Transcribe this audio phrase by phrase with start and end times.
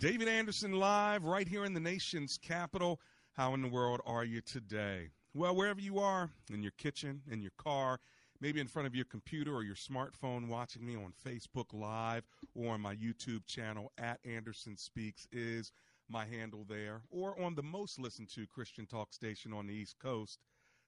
[0.00, 3.00] David Anderson live right here in the nation's capital.
[3.34, 5.10] How in the world are you today?
[5.34, 8.00] Well, wherever you are, in your kitchen, in your car,
[8.40, 12.24] maybe in front of your computer or your smartphone, watching me on Facebook Live
[12.56, 15.70] or on my YouTube channel at Anderson Speaks is
[16.08, 19.96] my handle there, or on the most listened to Christian talk station on the East
[20.02, 20.40] Coast,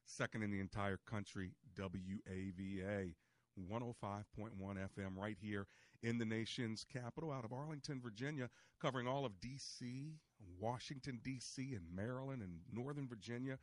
[0.04, 3.14] second in the entire country, WAVA.
[3.58, 4.24] 105.1
[4.60, 5.66] FM right here
[6.02, 8.48] in the nation's capital out of Arlington, Virginia,
[8.80, 10.14] covering all of D.C.,
[10.58, 13.58] Washington, D.C., and Maryland and Northern Virginia,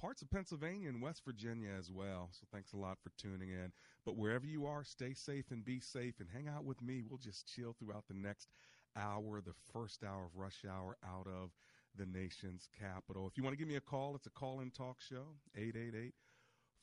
[0.00, 2.30] parts of Pennsylvania and West Virginia as well.
[2.32, 3.72] So thanks a lot for tuning in.
[4.04, 7.02] But wherever you are, stay safe and be safe and hang out with me.
[7.08, 8.48] We'll just chill throughout the next
[8.96, 11.50] hour, the first hour of rush hour out of
[11.96, 13.26] the nation's capital.
[13.26, 16.12] If you want to give me a call, it's a call in talk show, 888-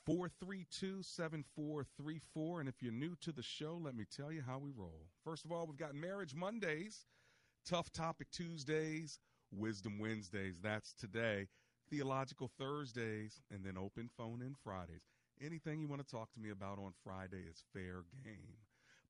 [0.09, 2.59] 432 7434.
[2.61, 5.05] And if you're new to the show, let me tell you how we roll.
[5.23, 7.05] First of all, we've got Marriage Mondays,
[7.63, 9.19] Tough Topic Tuesdays,
[9.51, 10.55] Wisdom Wednesdays.
[10.63, 11.47] That's today.
[11.91, 15.03] Theological Thursdays, and then open phone in Fridays.
[15.45, 18.57] Anything you want to talk to me about on Friday is fair game.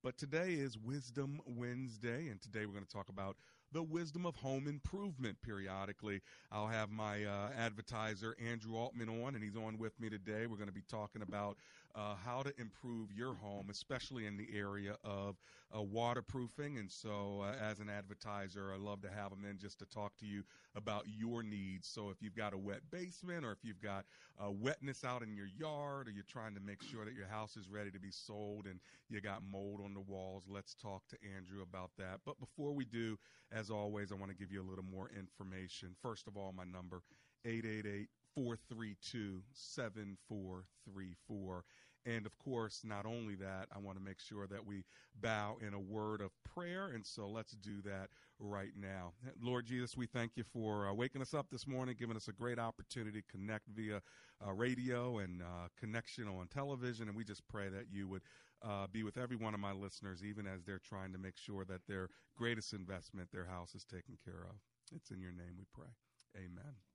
[0.04, 3.38] But today is Wisdom Wednesday, and today we're going to talk about
[3.72, 6.22] the wisdom of home improvement periodically.
[6.52, 10.48] I'll have my uh, advertiser, Andrew Altman, on, and he's on with me today.
[10.48, 11.58] We're going to be talking about
[11.96, 15.36] uh, how to improve your home, especially in the area of
[15.76, 16.78] uh, waterproofing.
[16.78, 20.18] And so, uh, as an advertiser, I love to have them in just to talk
[20.18, 20.44] to you
[20.76, 21.88] about your needs.
[21.88, 24.06] So, if you've got a wet basement, or if you've got
[24.44, 27.58] uh, wetness out in your yard, or you're trying to make sure that your house
[27.58, 28.80] is ready to be sold and
[29.10, 32.20] you got mold on the walls, let's talk to Andrew about that.
[32.26, 33.18] But before we do,
[33.52, 35.96] as always, I want to give you a little more information.
[36.02, 37.02] First of all, my number
[37.46, 41.64] 888 432 7434.
[42.06, 44.84] And of course, not only that, I want to make sure that we
[45.20, 46.88] bow in a word of prayer.
[46.88, 48.10] And so let's do that
[48.40, 49.14] right now.
[49.42, 52.34] Lord Jesus, we thank you for uh, waking us up this morning, giving us a
[52.34, 54.02] great opportunity to connect via
[54.46, 57.10] uh, radio and uh, connection on television.
[57.10, 58.22] And we just pray that you would
[58.64, 61.66] uh, be with every one of my listeners, even as they're trying to make sure
[61.66, 64.56] that their greatest investment, their house, is taken care of.
[64.96, 65.92] It's in your name we pray.
[66.36, 66.89] Amen.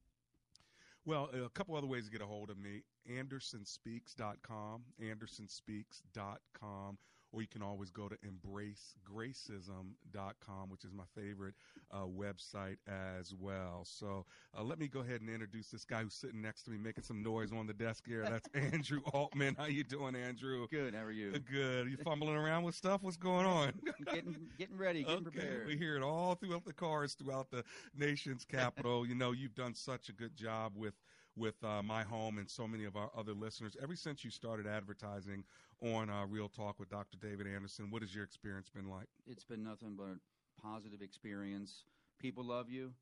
[1.07, 6.99] Well, a couple other ways to get a hold of me andersonspeaks.com, andersonspeaks.com,
[7.35, 11.55] or you can always go to embracegracism.com, which is my favorite
[11.91, 13.85] uh, website as well.
[13.85, 14.25] So
[14.57, 17.03] uh, let me go ahead and introduce this guy who's sitting next to me, making
[17.03, 18.23] some noise on the desk here.
[18.23, 19.57] That's Andrew Altman.
[19.59, 20.69] How you doing, Andrew?
[20.71, 20.95] Good.
[20.95, 21.33] How are you?
[21.33, 21.91] Good.
[21.91, 23.03] You fumbling around with stuff?
[23.03, 23.73] What's going on?
[24.07, 25.39] getting getting ready, getting okay.
[25.39, 25.67] prepared.
[25.67, 27.65] We hear it all throughout the cars, throughout the
[27.97, 29.05] nation's capital.
[29.07, 30.95] you know, you've done such a good job with
[31.37, 33.77] with uh, my home and so many of our other listeners.
[33.83, 35.45] Ever since you started advertising
[35.85, 37.19] on uh, Real Talk with Dr.
[37.21, 39.07] David Anderson, what has your experience been like?
[39.27, 41.85] It's been nothing but a positive experience.
[42.19, 42.93] People love you.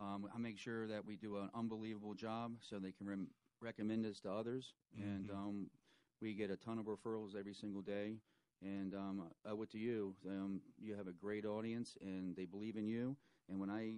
[0.00, 3.28] Um, I make sure that we do an unbelievable job so they can rem-
[3.60, 4.74] recommend us to others.
[4.98, 5.08] Mm-hmm.
[5.08, 5.70] And um,
[6.20, 8.16] we get a ton of referrals every single day.
[8.62, 10.14] And um, I owe it to you.
[10.28, 13.16] Um, you have a great audience, and they believe in you.
[13.48, 13.92] And when I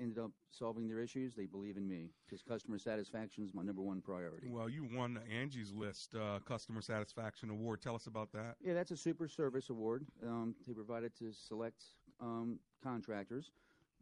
[0.00, 3.82] ended up solving their issues, they believe in me because customer satisfaction is my number
[3.82, 4.48] one priority.
[4.50, 7.82] Well, you won Angie's List uh, Customer Satisfaction Award.
[7.82, 8.56] Tell us about that.
[8.60, 10.06] Yeah, that's a super service award.
[10.26, 11.82] Um, they provided to select
[12.20, 13.50] um, contractors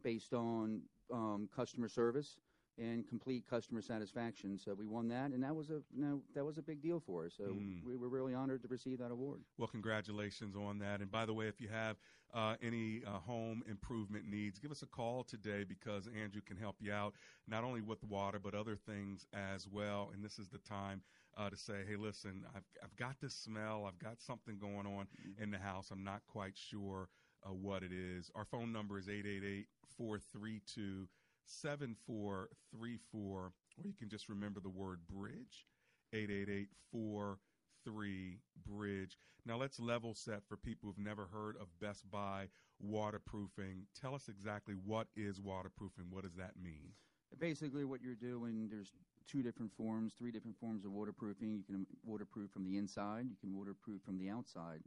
[0.03, 2.37] based on um, customer service
[2.81, 4.57] and complete customer satisfaction.
[4.57, 6.99] So we won that, and that was a you know, that was a big deal
[6.99, 7.33] for us.
[7.37, 7.83] So Mm.
[7.85, 9.41] we were really honored to receive that award.
[9.57, 11.01] Well, congratulations on that.
[11.01, 11.97] And by the way, if you have
[12.33, 16.77] uh, any uh, home improvement needs, give us a call today because Andrew can help
[16.79, 17.13] you out,
[17.47, 20.09] not only with water, but other things as well.
[20.13, 21.01] And this is the time
[21.37, 25.07] uh, to say, hey, listen, I've, I've got this smell, I've got something going on
[25.37, 25.91] in the house.
[25.91, 27.09] I'm not quite sure
[27.43, 28.31] uh, what it is.
[28.35, 29.67] Our phone number is 888
[29.97, 31.07] 432
[31.45, 33.51] 7434, or
[33.83, 35.67] you can just remember the word bridge,
[36.13, 39.17] 888 43 Bridge.
[39.45, 42.47] Now, let's level set for people who've never heard of Best Buy
[42.79, 43.87] waterproofing.
[43.99, 46.05] Tell us exactly what is waterproofing.
[46.09, 46.91] What does that mean?
[47.39, 48.93] Basically, what you're doing, there's
[49.27, 51.53] two different forms, three different forms of waterproofing.
[51.53, 54.81] You can waterproof from the inside, you can waterproof from the outside.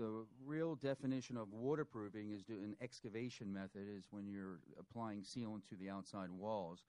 [0.00, 5.76] The real definition of waterproofing is an excavation method is when you're applying sealant to
[5.76, 6.86] the outside walls.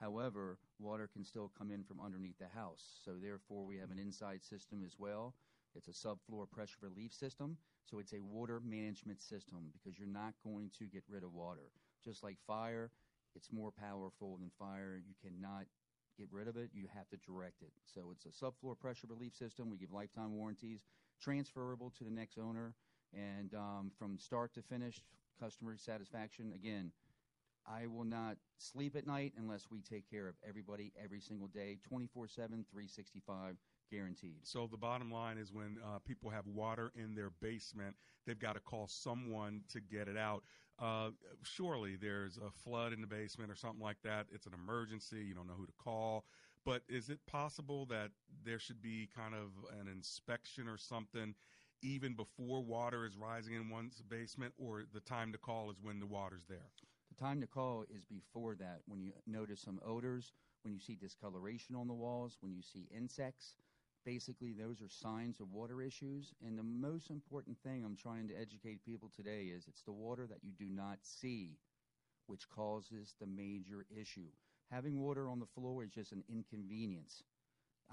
[0.00, 2.82] However, water can still come in from underneath the house.
[3.04, 5.34] So therefore, we have an inside system as well.
[5.76, 7.58] It's a subfloor pressure relief system.
[7.84, 11.68] So it's a water management system because you're not going to get rid of water.
[12.02, 12.90] Just like fire,
[13.36, 14.98] it's more powerful than fire.
[15.06, 15.66] You cannot
[16.16, 16.70] get rid of it.
[16.72, 17.72] You have to direct it.
[17.84, 19.68] So it's a subfloor pressure relief system.
[19.68, 20.80] We give lifetime warranties,
[21.20, 22.74] transferable to the next owner,
[23.12, 25.02] and um, from start to finish,
[25.40, 26.52] customer satisfaction.
[26.54, 26.92] Again,
[27.66, 31.78] I will not sleep at night unless we take care of everybody every single day,
[31.88, 33.56] 24 7, 365,
[33.90, 34.40] guaranteed.
[34.42, 37.96] So the bottom line is when uh, people have water in their basement,
[38.26, 40.42] they've got to call someone to get it out.
[40.78, 41.10] Uh,
[41.42, 44.26] surely there's a flood in the basement or something like that.
[44.32, 45.24] It's an emergency.
[45.24, 46.24] You don't know who to call.
[46.64, 48.10] But is it possible that
[48.44, 49.50] there should be kind of
[49.80, 51.34] an inspection or something
[51.82, 56.00] even before water is rising in one's basement, or the time to call is when
[56.00, 56.70] the water's there?
[57.14, 58.80] The time to call is before that.
[58.86, 60.32] When you notice some odors,
[60.62, 63.54] when you see discoloration on the walls, when you see insects,
[64.06, 66.32] basically those are signs of water issues.
[66.44, 70.26] And the most important thing I'm trying to educate people today is it's the water
[70.26, 71.58] that you do not see
[72.26, 74.30] which causes the major issue.
[74.70, 77.22] Having water on the floor is just an inconvenience.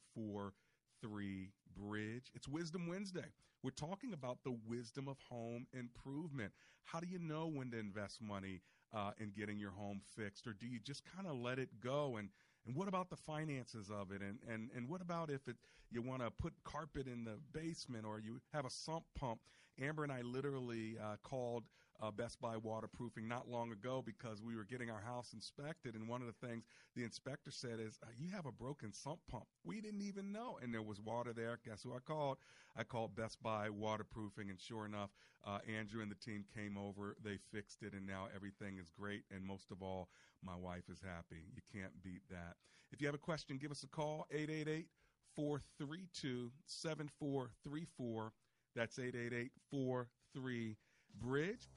[1.00, 2.30] three bridge.
[2.34, 3.26] It's Wisdom Wednesday.
[3.62, 6.52] We're talking about the wisdom of home improvement.
[6.84, 8.60] How do you know when to invest money
[8.94, 12.16] uh, in getting your home fixed, or do you just kind of let it go?
[12.16, 12.28] And
[12.66, 14.22] and what about the finances of it?
[14.22, 15.56] And and and what about if it
[15.90, 19.40] you want to put carpet in the basement or you have a sump pump?
[19.80, 21.64] Amber and I literally uh, called
[22.00, 26.08] uh, Best Buy Waterproofing not long ago because we were getting our house inspected, and
[26.08, 26.64] one of the things
[26.94, 30.58] the inspector said is, uh, "You have a broken sump pump." We didn't even know,
[30.62, 31.58] and there was water there.
[31.64, 32.38] Guess who I called?
[32.76, 35.10] I called Best Buy Waterproofing, and sure enough,
[35.44, 37.16] uh, Andrew and the team came over.
[37.22, 39.24] They fixed it, and now everything is great.
[39.30, 40.08] And most of all,
[40.42, 41.44] my wife is happy.
[41.54, 42.56] You can't beat that.
[42.92, 44.88] If you have a question, give us a call 888
[45.34, 48.32] 432 7434.
[48.76, 50.76] That's 888 43
[51.18, 51.70] Bridge.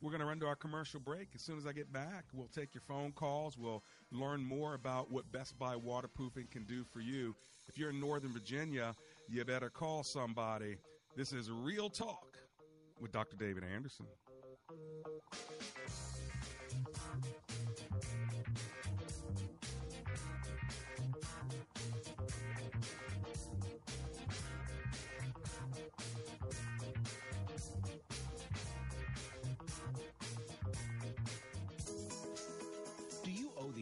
[0.00, 1.28] We're going to run to our commercial break.
[1.34, 3.56] As soon as I get back, we'll take your phone calls.
[3.56, 7.36] We'll learn more about what Best Buy Waterproofing can do for you.
[7.68, 8.94] If you're in Northern Virginia,
[9.28, 10.76] you better call somebody.
[11.16, 12.36] This is Real Talk
[13.00, 13.36] with Dr.
[13.36, 14.06] David Anderson.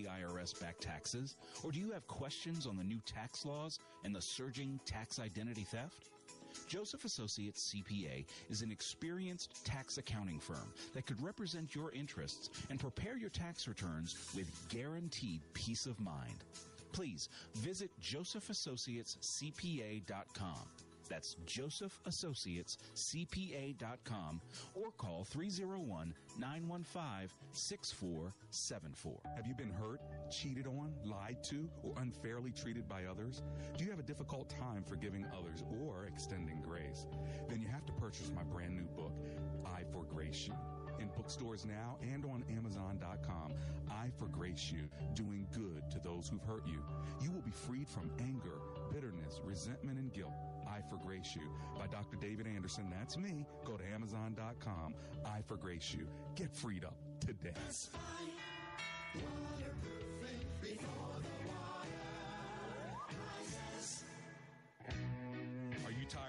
[0.06, 1.36] IRS back taxes?
[1.62, 5.64] Or do you have questions on the new tax laws and the surging tax identity
[5.64, 6.10] theft?
[6.66, 12.80] Joseph Associates CPA is an experienced tax accounting firm that could represent your interests and
[12.80, 16.44] prepare your tax returns with guaranteed peace of mind.
[16.92, 20.85] Please visit josephassociatescpa.com.
[21.08, 24.40] That's josephassociatescpa.com
[24.74, 29.20] or call 301 915 6474.
[29.36, 33.42] Have you been hurt, cheated on, lied to, or unfairly treated by others?
[33.76, 37.06] Do you have a difficult time forgiving others or extending grace?
[37.48, 39.12] Then you have to purchase my brand new book,
[39.64, 40.54] I Forgrace You.
[40.98, 43.52] In bookstores now and on Amazon.com,
[43.90, 46.82] I Forgrace You, doing good to those who've hurt you.
[47.20, 48.58] You will be freed from anger,
[48.92, 50.32] bitterness, resentment, and guilt.
[50.66, 51.48] I Forgrace You
[51.78, 52.16] by Dr.
[52.16, 52.90] David Anderson.
[52.90, 53.46] That's me.
[53.64, 54.94] Go to Amazon.com.
[55.24, 56.06] I Forgrace You.
[56.34, 57.52] Get freed up today.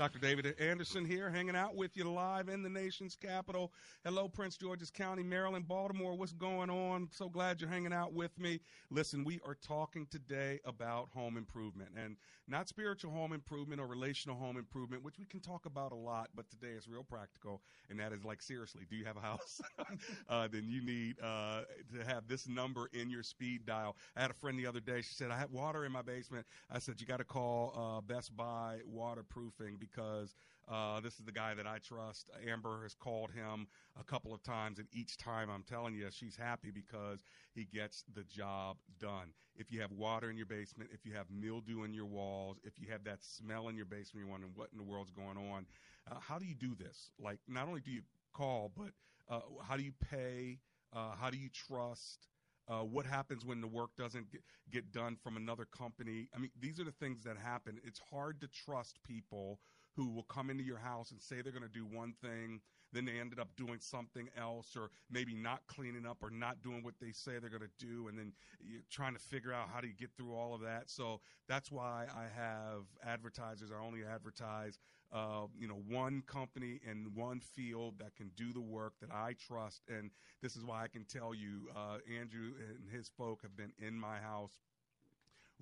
[0.00, 0.18] Dr.
[0.18, 3.70] David Anderson here, hanging out with you live in the nation's capital.
[4.02, 6.14] Hello, Prince George's County, Maryland, Baltimore.
[6.14, 7.10] What's going on?
[7.12, 8.60] So glad you're hanging out with me.
[8.90, 12.16] Listen, we are talking today about home improvement and
[12.48, 16.30] not spiritual home improvement or relational home improvement, which we can talk about a lot,
[16.34, 17.60] but today is real practical.
[17.90, 19.60] And that is like, seriously, do you have a house?
[20.30, 21.60] uh, then you need uh,
[21.94, 23.96] to have this number in your speed dial.
[24.16, 25.02] I had a friend the other day.
[25.02, 26.46] She said, I have water in my basement.
[26.70, 30.34] I said, you got to call uh, Best Buy Waterproofing because
[30.70, 32.30] uh, this is the guy that I trust.
[32.48, 33.66] Amber has called him
[33.98, 37.20] a couple of times, and each time I'm telling you, she's happy because
[37.54, 39.32] he gets the job done.
[39.56, 42.74] If you have water in your basement, if you have mildew in your walls, if
[42.78, 45.66] you have that smell in your basement, you're wondering what in the world's going on.
[46.10, 47.10] Uh, how do you do this?
[47.18, 48.90] Like, not only do you call, but
[49.28, 50.58] uh, how do you pay?
[50.94, 52.28] Uh, how do you trust?
[52.68, 56.28] Uh, what happens when the work doesn't get, get done from another company?
[56.34, 57.80] I mean, these are the things that happen.
[57.84, 59.58] It's hard to trust people
[59.96, 62.60] who will come into your house and say they're going to do one thing,
[62.92, 66.82] then they ended up doing something else, or maybe not cleaning up or not doing
[66.82, 69.80] what they say they're going to do, and then you're trying to figure out how
[69.80, 70.90] do you get through all of that.
[70.90, 73.70] So that's why I have advertisers.
[73.70, 74.78] I only advertise,
[75.12, 79.34] uh, you know, one company in one field that can do the work that I
[79.34, 80.10] trust, and
[80.42, 83.98] this is why I can tell you, uh, Andrew and his folk have been in
[83.98, 84.58] my house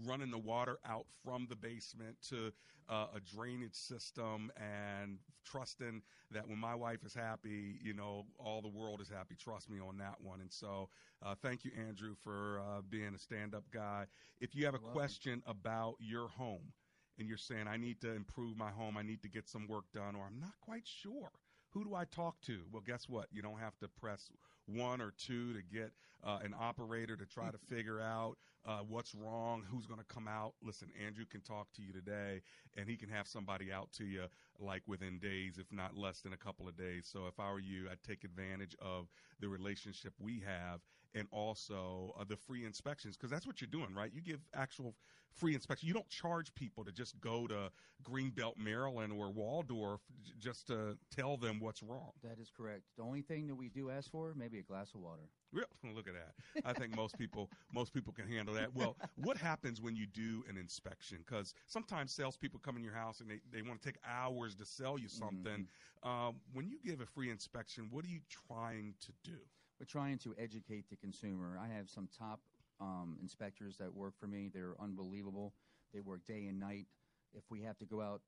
[0.04, 2.52] running the water out from the basement to
[2.88, 8.60] uh, a drainage system and trusting that when my wife is happy, you know, all
[8.62, 9.34] the world is happy.
[9.34, 10.40] Trust me on that one.
[10.40, 10.88] And so,
[11.24, 14.06] uh, thank you, Andrew, for uh, being a stand up guy.
[14.40, 16.72] If you have a question about your home
[17.18, 19.84] and you're saying, I need to improve my home, I need to get some work
[19.92, 21.30] done, or I'm not quite sure.
[21.72, 22.60] Who do I talk to?
[22.72, 23.26] Well, guess what?
[23.30, 24.30] You don't have to press
[24.68, 25.92] one or two to get
[26.24, 30.28] uh, an operator to try to figure out uh, what's wrong, who's going to come
[30.28, 30.54] out.
[30.62, 32.42] Listen, Andrew can talk to you today,
[32.76, 34.24] and he can have somebody out to you
[34.58, 37.08] like within days, if not less than a couple of days.
[37.10, 39.06] So if I were you, I'd take advantage of
[39.40, 40.80] the relationship we have
[41.14, 44.10] and also uh, the free inspections because that's what you're doing, right?
[44.12, 44.94] You give actual
[45.34, 45.88] free inspection.
[45.88, 47.70] You don't charge people to just go to
[48.02, 50.00] Greenbelt, Maryland, or Waldorf
[50.38, 52.10] just to tell them what's wrong.
[52.22, 52.82] That is correct.
[52.96, 55.28] The only thing that we do ask for, maybe a glass of water.
[55.52, 56.64] Real, look at that.
[56.64, 58.74] I think most people most people can handle that.
[58.74, 61.18] Well, what happens when you do an inspection?
[61.26, 64.66] Because sometimes salespeople come in your house and they, they want to take hours to
[64.66, 65.66] sell you something.
[66.02, 69.38] Um, when you give a free inspection, what are you trying to do?
[69.78, 71.58] We're trying to educate the consumer.
[71.60, 72.40] I have some top
[72.80, 74.50] um, inspectors that work for me.
[74.52, 75.54] They're unbelievable.
[75.94, 76.86] They work day and night.
[77.32, 78.20] If we have to go out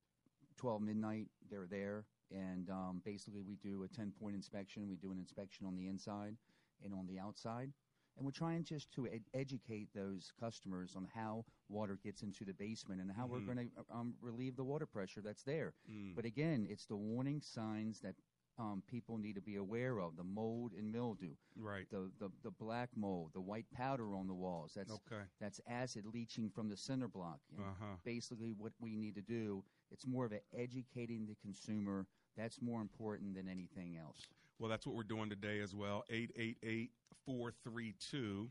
[0.58, 2.04] 12 midnight, they're there.
[2.30, 4.88] And um, basically, we do a 10 point inspection.
[4.88, 6.36] We do an inspection on the inside
[6.84, 7.72] and on the outside.
[8.16, 12.52] And we're trying just to ed- educate those customers on how water gets into the
[12.52, 13.30] basement and how Mhm.
[13.30, 15.74] we're going to um, relieve the water pressure that's there.
[15.90, 16.14] Mm.
[16.14, 18.14] But again, it's the warning signs that
[18.60, 21.86] um, people need to be aware of the mold and mildew, Right.
[21.90, 24.72] the, the, the black mold, the white powder on the walls.
[24.76, 25.22] That's, Okay.
[25.40, 27.40] that's acid leaching from the cinder block.
[27.56, 27.96] And Uh-huh.
[28.04, 32.06] Basically, what we need to do, it's more of a educating the consumer.
[32.36, 34.18] That's more important than anything else.
[34.58, 36.04] Well, that's what we're doing today as well.
[36.10, 36.90] 888
[37.24, 38.50] 432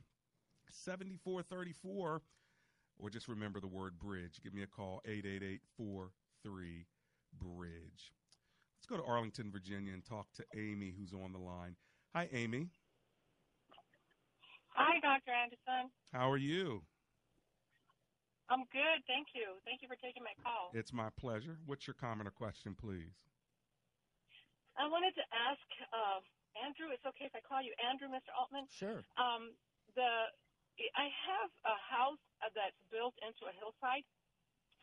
[0.72, 2.22] 7434.
[3.02, 4.42] Or just remember the word bridge.
[4.44, 6.86] Give me a call, 888 43
[7.40, 8.12] Bridge.
[8.90, 11.78] Let's go to Arlington, Virginia, and talk to Amy, who's on the line.
[12.18, 12.74] Hi, Amy.
[14.74, 15.30] Hi, Dr.
[15.30, 15.94] Anderson.
[16.10, 16.82] How are you?
[18.50, 18.98] I'm good.
[19.06, 19.62] Thank you.
[19.62, 20.74] Thank you for taking my call.
[20.74, 21.62] It's my pleasure.
[21.70, 23.14] What's your comment or question, please?
[24.74, 26.26] I wanted to ask uh,
[26.66, 26.90] Andrew.
[26.90, 28.34] It's okay if I call you Andrew, Mr.
[28.34, 28.66] Altman.
[28.74, 29.06] Sure.
[29.22, 29.54] Um,
[29.94, 30.34] the
[30.98, 32.24] I have a house
[32.58, 34.02] that's built into a hillside,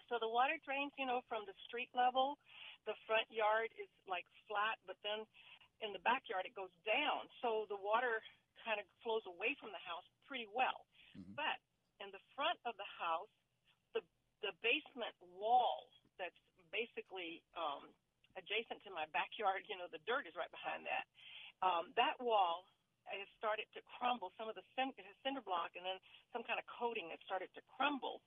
[0.07, 2.39] so the water drains, you know, from the street level.
[2.87, 5.27] The front yard is like flat, but then
[5.83, 8.23] in the backyard it goes down, so the water
[8.65, 10.87] kind of flows away from the house pretty well.
[11.35, 11.59] But
[12.01, 13.33] in the front of the house,
[13.93, 14.03] the
[14.45, 15.89] the basement wall
[16.21, 16.37] that's
[16.71, 17.89] basically um,
[18.37, 21.05] adjacent to my backyard, you know, the dirt is right behind that.
[21.65, 22.69] Um, that wall
[23.09, 24.35] has started to crumble.
[24.37, 24.93] Some of the cin-
[25.25, 25.99] cinder block and then
[26.35, 28.21] some kind of coating has started to crumble.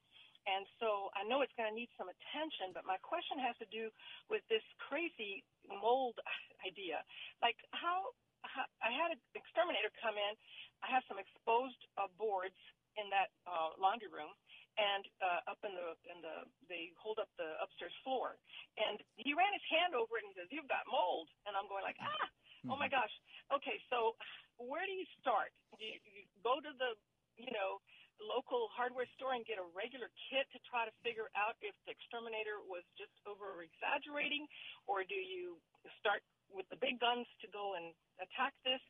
[0.50, 3.70] And so I know it's going to need some attention, but my question has to
[3.70, 3.94] do
[4.34, 6.18] with this crazy mold
[6.70, 7.06] idea.
[7.46, 8.10] Like how,
[8.42, 10.34] how I had an exterminator come in.
[10.82, 12.58] I have some exposed uh, boards
[12.98, 14.32] in that uh, laundry room,
[14.80, 18.40] and uh, up in the in the they hold up the upstairs floor.
[18.80, 21.68] And he ran his hand over it and he says, "You've got mold." And I'm
[21.68, 22.26] going like, "Ah,
[22.72, 23.12] oh my gosh."
[23.52, 24.16] Okay, so
[24.58, 25.52] where do you start?
[25.76, 26.96] Do you, you go to the
[27.36, 27.84] you know
[28.20, 31.92] local hardware store and get a regular kit to try to figure out if the
[31.96, 34.46] exterminator was just over exaggerating,
[34.88, 35.58] or do you
[36.00, 38.82] start with the big guns to go and attack this?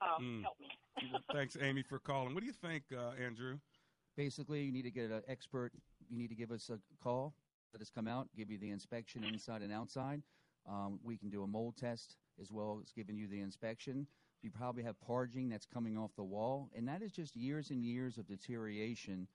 [0.00, 0.42] Um, Mm.
[0.42, 0.70] Help me.
[1.32, 2.34] Thanks, Amy, for calling.
[2.34, 3.58] What do you think, uh, Andrew?
[4.16, 5.72] Basically, you need to get an expert.
[6.08, 7.34] You need to give us a call.
[7.72, 10.22] Let us come out, give you the inspection inside and outside.
[10.68, 14.06] Um, we can do a mold test as well as giving you the inspection.
[14.42, 17.84] You probably have parging that's coming off the wall, and that is just years and
[17.84, 19.26] years of deterioration.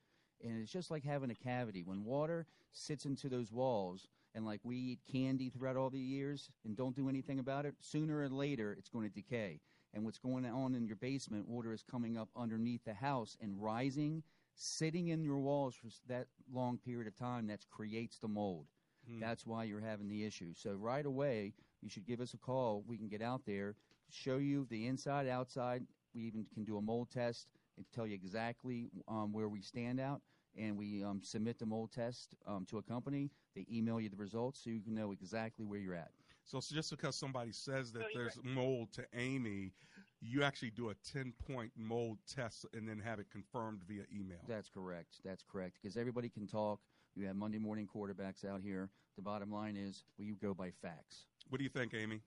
[0.43, 1.83] And it's just like having a cavity.
[1.83, 6.49] When water sits into those walls, and like we eat candy throughout all the years
[6.65, 9.59] and don't do anything about it, sooner or later it's going to decay.
[9.93, 13.61] And what's going on in your basement, water is coming up underneath the house and
[13.61, 14.23] rising,
[14.55, 17.47] sitting in your walls for that long period of time.
[17.47, 18.67] That creates the mold.
[19.09, 19.19] Hmm.
[19.19, 20.53] That's why you're having the issue.
[20.55, 22.83] So right away, you should give us a call.
[22.87, 23.75] We can get out there,
[24.12, 25.84] show you the inside, outside.
[26.13, 27.47] We even can do a mold test
[27.78, 30.21] and tell you exactly um, where we stand out.
[30.58, 33.32] And we um, submit the mold test um, to a company.
[33.56, 36.12] They email you the results so you can know exactly where you're at.
[36.43, 39.71] So it's just because somebody says that So you're- there's mold to Amy,
[40.19, 44.43] you actually do a 10 point mold test and then have it confirmed via email.
[44.47, 45.21] That's correct.
[45.24, 45.78] That's correct.
[45.82, 46.82] Because everybody can talk.
[47.15, 48.89] You have Monday morning quarterbacks out here.
[49.15, 51.28] The bottom line is we go by facts.
[51.50, 52.21] What do you think, Amy?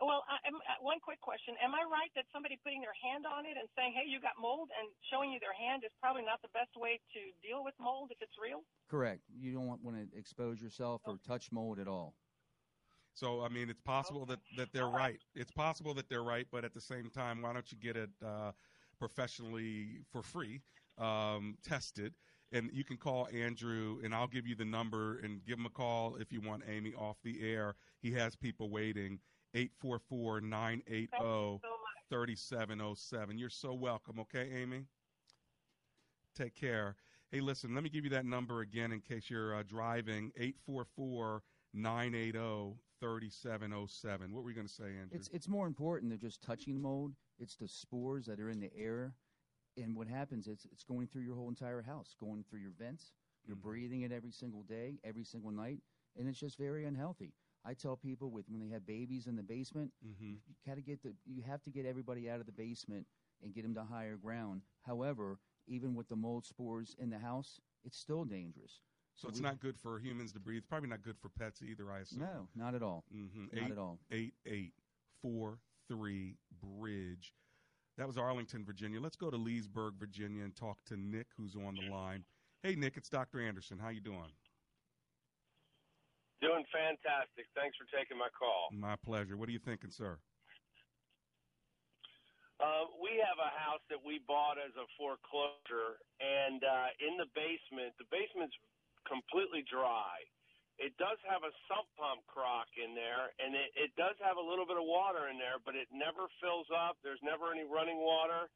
[0.00, 1.54] Am I, well, I, am, uh, one quick question.
[1.62, 4.38] Am I right that somebody putting their hand on it and saying, hey, you got
[4.38, 7.74] mold, and showing you their hand is probably not the best way to deal with
[7.80, 8.62] mold if it's real?
[8.90, 9.22] Correct.
[9.34, 12.14] You don't want, want to expose yourself or touch mold at all.
[13.14, 15.18] So, I mean, it's possible that, that they're right.
[15.34, 18.10] It's possible that they're right, but at the same time, why don't you get it
[18.24, 18.52] uh,
[18.98, 20.60] professionally for free,
[20.98, 22.14] um, tested?
[22.52, 25.70] And you can call Andrew, and I'll give you the number and give him a
[25.70, 27.74] call if you want Amy off the air.
[28.00, 29.18] He has people waiting.
[29.58, 31.60] 844 980
[32.10, 33.38] 3707.
[33.38, 34.84] You're so welcome, okay, Amy?
[36.36, 36.94] Take care.
[37.30, 41.42] Hey, listen, let me give you that number again in case you're uh, driving 844
[41.74, 44.32] 980 3707.
[44.32, 45.18] What were you going to say, Andrew?
[45.18, 47.12] It's it's more important than just touching the mold.
[47.38, 49.12] It's the spores that are in the air,
[49.76, 53.12] and what happens is it's going through your whole entire house, going through your vents.
[53.44, 53.68] You're Mm-hmm.
[53.68, 55.80] breathing it every single day, every single night,
[56.16, 57.32] and it's just very unhealthy.
[57.64, 60.40] I tell people with when they have babies in the basement, Mhm.
[60.46, 63.06] you gotta get the you have to get everybody out of the basement
[63.42, 64.62] and get them to higher ground.
[64.82, 68.80] However, even with the mold spores in the house, it's still dangerous.
[69.14, 70.64] So it's we- not good for humans to breathe.
[70.68, 72.20] Probably not good for pets either, I assume.
[72.20, 73.04] No, not at all.
[73.12, 73.48] Mm-hmm.
[73.56, 73.98] Not at all.
[74.10, 74.74] Eight eight
[75.20, 77.34] four three bridge.
[77.96, 79.00] That was Arlington, Virginia.
[79.00, 82.24] Let's go to Leesburg, Virginia, and talk to Nick, who's on the line.
[82.62, 83.40] Hey, Nick, it's Dr.
[83.40, 83.78] Anderson.
[83.78, 84.30] How you doing?
[86.38, 87.50] Doing fantastic.
[87.58, 88.70] Thanks for taking my call.
[88.70, 89.34] My pleasure.
[89.34, 90.22] What are you thinking, sir?
[92.58, 97.26] Uh, we have a house that we bought as a foreclosure, and uh, in the
[97.34, 98.54] basement, the basement's
[99.06, 100.18] completely dry.
[100.78, 104.42] It does have a sump pump crock in there, and it, it does have a
[104.42, 106.98] little bit of water in there, but it never fills up.
[107.02, 108.46] There's never any running water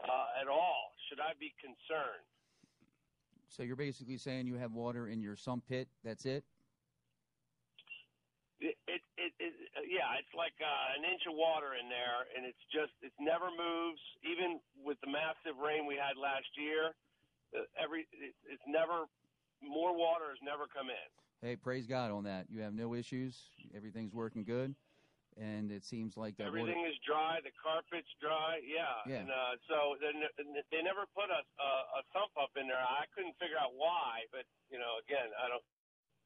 [0.00, 0.96] uh, at all.
[1.08, 2.24] Should I be concerned?
[3.48, 5.88] So you're basically saying you have water in your sump pit.
[6.04, 6.44] That's it.
[8.58, 9.52] It, it, it, it
[9.86, 13.54] yeah, it's like uh, an inch of water in there, and it's just it never
[13.54, 14.02] moves.
[14.26, 16.90] Even with the massive rain we had last year,
[17.54, 19.06] uh, every it, it's never
[19.62, 21.08] more water has never come in.
[21.38, 22.50] Hey, praise God on that.
[22.50, 23.38] You have no issues.
[23.78, 24.74] Everything's working good,
[25.38, 26.90] and it seems like that Everything water.
[26.90, 27.38] is dry.
[27.46, 28.58] The carpet's dry.
[28.66, 29.06] Yeah.
[29.06, 29.22] Yeah.
[29.22, 30.10] And uh, so they,
[30.74, 32.82] they never put a, a a sump up in there.
[32.82, 35.62] I couldn't figure out why, but you know, again, I don't.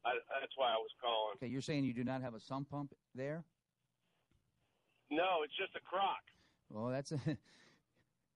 [0.05, 1.35] I, that's why I was calling.
[1.37, 3.43] Okay, you're saying you do not have a sump pump there?
[5.09, 6.21] No, it's just a crock.
[6.69, 7.19] Well, that's a.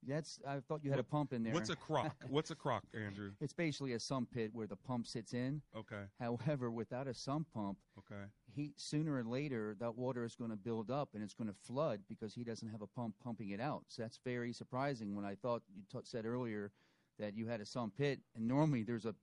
[0.07, 0.39] That's.
[0.47, 1.53] I thought you had a pump in there.
[1.53, 2.15] What's a crock?
[2.29, 3.31] What's a crock, Andrew?
[3.41, 5.61] It's basically a sump pit where the pump sits in.
[5.75, 6.03] Okay.
[6.19, 8.23] However, without a sump pump, Okay.
[8.45, 11.55] he sooner or later that water is going to build up and it's going to
[11.65, 13.85] flood because he doesn't have a pump pumping it out.
[13.87, 15.15] So that's very surprising.
[15.15, 16.71] When I thought you t- said earlier
[17.17, 19.15] that you had a sump pit, and normally there's a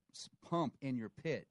[0.44, 1.46] pump in your pit.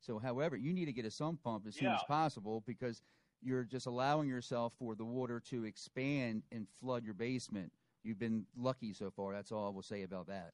[0.00, 3.02] So, however, you need to get a sump pump as soon as possible because
[3.42, 7.72] you're just allowing yourself for the water to expand and flood your basement.
[8.02, 9.32] You've been lucky so far.
[9.32, 10.52] That's all I will say about that.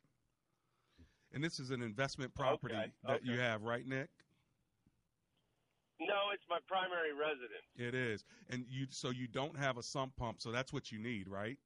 [1.33, 4.09] And this is an investment property Okay, that you have, right, Nick?
[6.01, 7.65] No, it's my primary residence.
[7.77, 8.25] It is.
[8.51, 11.59] And you so you don't have a sump pump, so that's what you need, right?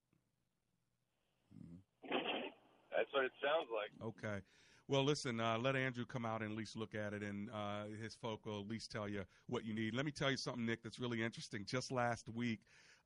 [2.99, 3.91] That's what it sounds like.
[4.09, 4.43] Okay.
[4.91, 7.85] Well, listen, uh, let Andrew come out and at least look at it, and uh,
[8.03, 9.95] his folk will at least tell you what you need.
[9.95, 11.67] Let me tell you something, Nick, that's really interesting.
[11.67, 12.61] Just last week,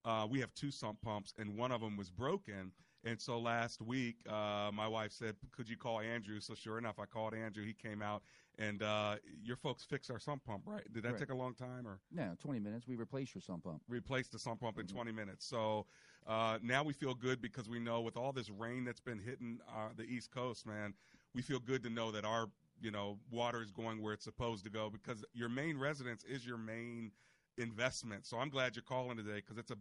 [0.04, 2.70] uh, we have two sump pumps, and one of them was broken.
[3.04, 6.38] And so last week, uh, my wife said, Could you call Andrew?
[6.38, 7.64] So sure enough, I called Andrew.
[7.64, 8.22] He came out,
[8.60, 10.84] and uh, your folks fixed our sump pump, right?
[10.92, 11.18] Did that Correct.
[11.18, 11.84] take a long time?
[11.84, 11.98] or?
[12.12, 12.86] No, 20 minutes.
[12.86, 13.82] We replaced your sump pump.
[13.88, 15.44] Replaced the sump pump in 20 minutes.
[15.44, 15.86] So
[16.28, 19.58] uh, now we feel good because we know with all this rain that's been hitting
[19.68, 20.94] uh, the East Coast, man,
[21.34, 22.46] we feel good to know that our
[22.80, 26.46] you know water is going where it's supposed to go because your main residence is
[26.46, 27.12] your main
[27.58, 28.26] investment.
[28.26, 29.78] So I'm glad you're calling today because it's a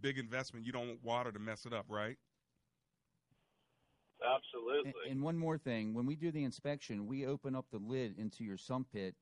[0.00, 0.66] big investment.
[0.66, 2.16] You don't want water to mess it up, right?
[4.24, 4.92] Absolutely.
[5.04, 8.18] And, and one more thing, when we do the inspection, we open up the lid
[8.18, 9.14] into your sump pit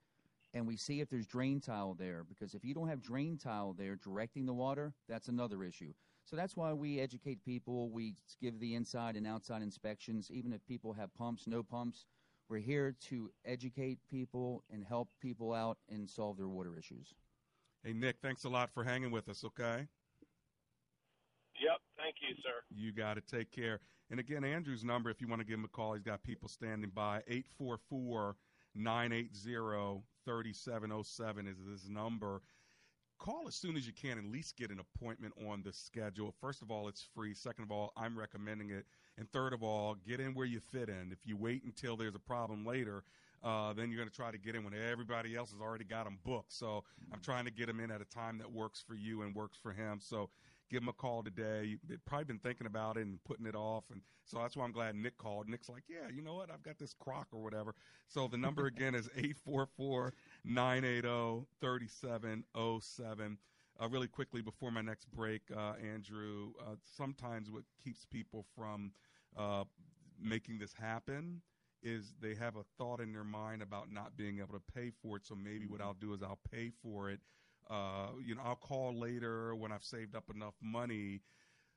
[0.54, 3.74] and we see if there's drain tile there because if you don't have drain tile
[3.76, 5.92] there directing the water, that's another issue.
[6.24, 7.90] So that's why we educate people.
[7.90, 12.06] We give the inside and outside inspections, even if people have pumps, no pumps.
[12.48, 17.14] We're here to educate people and help people out and solve their water issues.
[17.84, 19.44] Hey Nick, thanks a lot for hanging with us.
[19.44, 19.86] Okay.
[21.60, 21.78] Yep.
[21.96, 22.62] Thank you, sir.
[22.74, 23.80] You got to take care.
[24.10, 26.48] And again, Andrew's number, if you want to give him a call, he's got people
[26.48, 27.22] standing by.
[27.28, 28.36] 844
[28.74, 32.42] 980 3707 is his number.
[33.22, 36.34] Call as soon as you can, and at least get an appointment on the schedule.
[36.40, 37.34] First of all, it's free.
[37.34, 38.84] Second of all, I'm recommending it.
[39.16, 41.10] And third of all, get in where you fit in.
[41.12, 43.04] If you wait until there's a problem later,
[43.44, 46.02] uh, then you're going to try to get in when everybody else has already got
[46.02, 46.52] them booked.
[46.52, 46.82] So
[47.12, 49.56] I'm trying to get them in at a time that works for you and works
[49.56, 50.00] for him.
[50.00, 50.28] So
[50.68, 51.78] give him a call today.
[51.88, 53.84] You've probably been thinking about it and putting it off.
[53.92, 55.48] And so that's why I'm glad Nick called.
[55.48, 56.50] Nick's like, yeah, you know what?
[56.50, 57.74] I've got this crock or whatever.
[58.08, 63.38] So the number again is 844 980 3707.
[63.80, 68.92] Uh, really quickly before my next break, uh, Andrew, uh, sometimes what keeps people from
[69.36, 69.64] uh,
[70.20, 71.40] making this happen
[71.82, 75.16] is they have a thought in their mind about not being able to pay for
[75.16, 75.26] it.
[75.26, 77.20] So maybe what I'll do is I'll pay for it.
[77.68, 81.22] Uh, you know, I'll call later when I've saved up enough money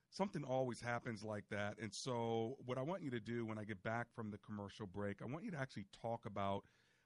[0.09, 1.75] something always happens like that.
[1.81, 4.87] And so, what I want you to do when I get back from the commercial
[4.87, 6.63] break, I want you to actually talk about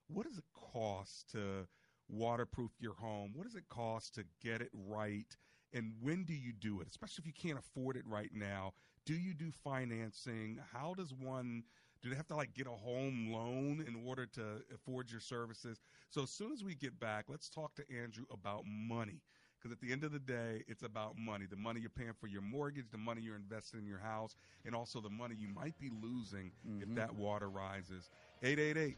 [0.09, 1.67] what does it cost to
[2.09, 3.31] waterproof your home?
[3.35, 5.35] What does it cost to get it right?
[5.73, 6.87] And when do you do it?
[6.89, 8.73] Especially if you can't afford it right now.
[9.05, 10.59] Do you do financing?
[10.73, 11.63] How does one
[12.01, 14.41] do they have to like get a home loan in order to
[14.73, 15.79] afford your services?
[16.09, 19.21] So as soon as we get back, let's talk to Andrew about money.
[19.59, 21.45] Because at the end of the day, it's about money.
[21.49, 24.73] The money you're paying for your mortgage, the money you're investing in your house, and
[24.73, 26.81] also the money you might be losing mm-hmm.
[26.81, 28.09] if that water rises.
[28.41, 28.97] 888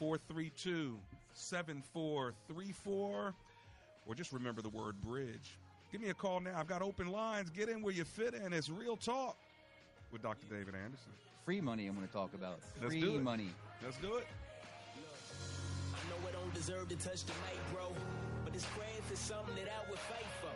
[0.00, 0.98] 432
[1.34, 3.34] 7434.
[4.06, 5.58] Or just remember the word bridge.
[5.92, 6.58] Give me a call now.
[6.58, 7.50] I've got open lines.
[7.50, 8.54] Get in where you fit in.
[8.54, 9.36] It's real talk
[10.10, 10.46] with Dr.
[10.48, 11.12] David Anderson.
[11.44, 12.60] Free money I'm going to talk about.
[12.80, 13.22] Let's Free it.
[13.22, 13.50] money.
[13.84, 14.26] Let's do it.
[15.92, 17.92] I know I don't deserve to touch the mic, bro,
[18.42, 20.54] but this craft is something that I would fight for.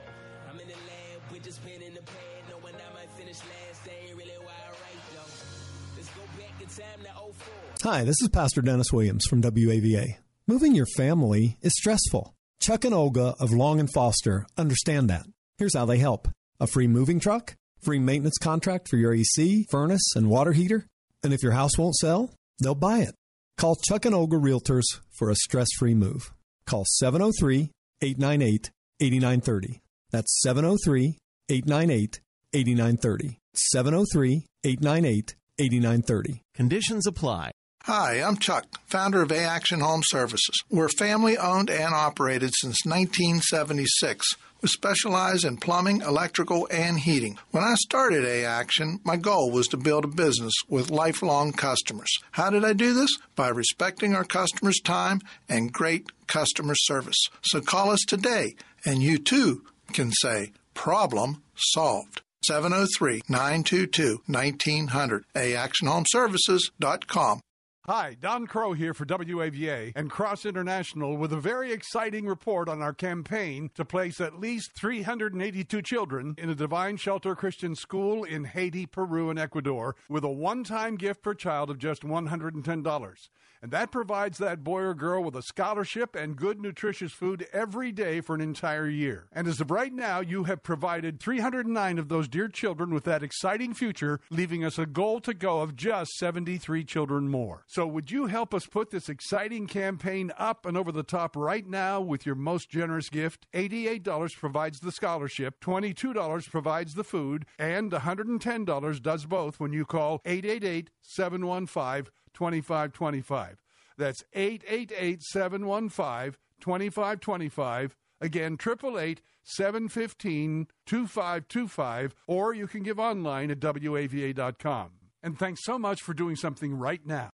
[0.50, 3.85] I'm in the lab with this pen in the pad, knowing I might finish last.
[3.85, 5.63] They ain't really why I write, though.
[5.96, 7.90] Let's go back in time to 04.
[7.92, 10.16] Hi, this is Pastor Dennis Williams from WAVA.
[10.46, 12.35] Moving your family is stressful.
[12.61, 15.26] Chuck and Olga of Long and Foster understand that.
[15.59, 16.28] Here's how they help.
[16.61, 20.87] A free moving truck, free maintenance contract for your AC, furnace, and water heater.
[21.22, 22.30] And if your house won't sell,
[22.62, 23.14] they'll buy it.
[23.57, 24.85] Call Chuck and Olga Realtors
[25.16, 26.33] for a stress free move.
[26.66, 27.70] Call 703
[28.02, 29.80] 898 8930.
[30.11, 32.20] That's 703 898
[32.52, 33.38] 8930.
[33.54, 36.42] 703 898 8930.
[36.54, 37.52] Conditions apply.
[37.84, 40.62] Hi, I'm Chuck, founder of A Action Home Services.
[40.70, 44.26] We're family owned and operated since 1976.
[44.62, 47.38] We specialize in plumbing, electrical, and heating.
[47.50, 52.10] When I started A Action, my goal was to build a business with lifelong customers.
[52.30, 53.10] How did I do this?
[53.36, 57.22] By respecting our customers' time and great customer service.
[57.42, 58.54] So call us today,
[58.86, 59.62] and you too
[59.92, 62.22] can say, Problem solved.
[62.46, 65.24] 703 922 1900.
[65.35, 67.40] AActionHomeservices.com.
[67.87, 72.80] Hi, Don Crow here for WAVA and Cross International with a very exciting report on
[72.80, 78.44] our campaign to place at least 382 children in a Divine Shelter Christian school in
[78.44, 83.28] Haiti, Peru, and Ecuador with a one time gift per child of just $110.
[83.64, 87.92] And that provides that boy or girl with a scholarship and good nutritious food every
[87.92, 89.27] day for an entire year.
[89.33, 93.22] And as of right now, you have provided 309 of those dear children with that
[93.22, 97.64] exciting future, leaving us a goal to go of just 73 children more.
[97.66, 101.66] So would you help us put this exciting campaign up and over the top right
[101.66, 103.46] now with your most generous gift?
[103.55, 110.20] $88 provides the scholarship, $22 provides the food, and $110 does both when you call
[110.27, 113.62] 888 715 2525.
[113.96, 117.96] That's 888 715 2525.
[118.20, 124.90] Again, 888 715 2525, or you can give online at WAVA.com.
[125.22, 127.30] And thanks so much for doing something right now.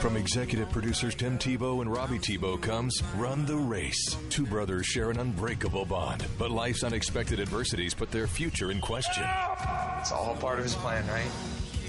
[0.00, 4.16] From executive producers Tim Tebow and Robbie Tebow comes Run the Race.
[4.28, 9.24] Two brothers share an unbreakable bond, but life's unexpected adversities put their future in question.
[9.98, 11.30] It's all part of his plan, right?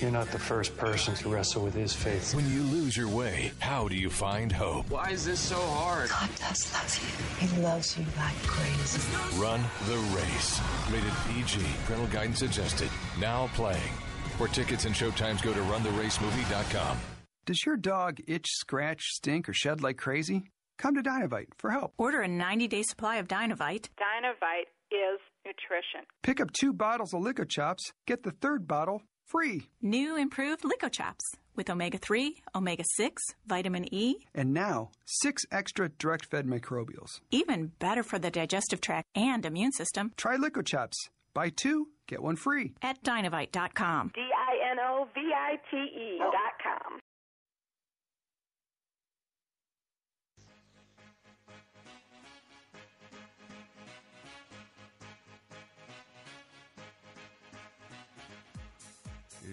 [0.02, 2.34] You're not the first person to wrestle with his faith.
[2.34, 4.90] When you lose your way, how do you find hope?
[4.90, 6.10] Why is this so hard?
[6.10, 7.48] God does love you.
[7.48, 9.00] He loves you like crazy.
[9.40, 10.60] Run the race.
[10.92, 11.64] Rated PG.
[11.86, 12.90] Parental guidance suggested.
[13.20, 13.94] Now playing.
[14.40, 16.98] For tickets and showtimes, go to runtheracemovie.com.
[17.46, 20.46] Does your dog itch, scratch, stink, or shed like crazy?
[20.80, 21.94] Come to Dinovite for help.
[22.00, 23.90] Order a 90 day supply of Dinovite.
[24.00, 26.08] Dinovite is nutrition.
[26.24, 29.68] Pick up two bottles of LickoChops, get the third bottle free.
[29.82, 36.26] New improved LickoChops with omega 3, omega 6, vitamin E, and now six extra direct
[36.26, 37.22] fed microbials.
[37.32, 40.12] Even better for the digestive tract and immune system.
[40.18, 40.96] Try LickoChops.
[41.34, 42.74] Buy two, get one free.
[42.82, 44.12] At dinovite.com.
[44.14, 47.00] D I N O V I T E.com.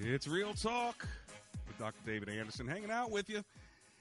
[0.00, 1.08] It's Real Talk
[1.66, 1.98] with Dr.
[2.06, 3.42] David Anderson hanging out with you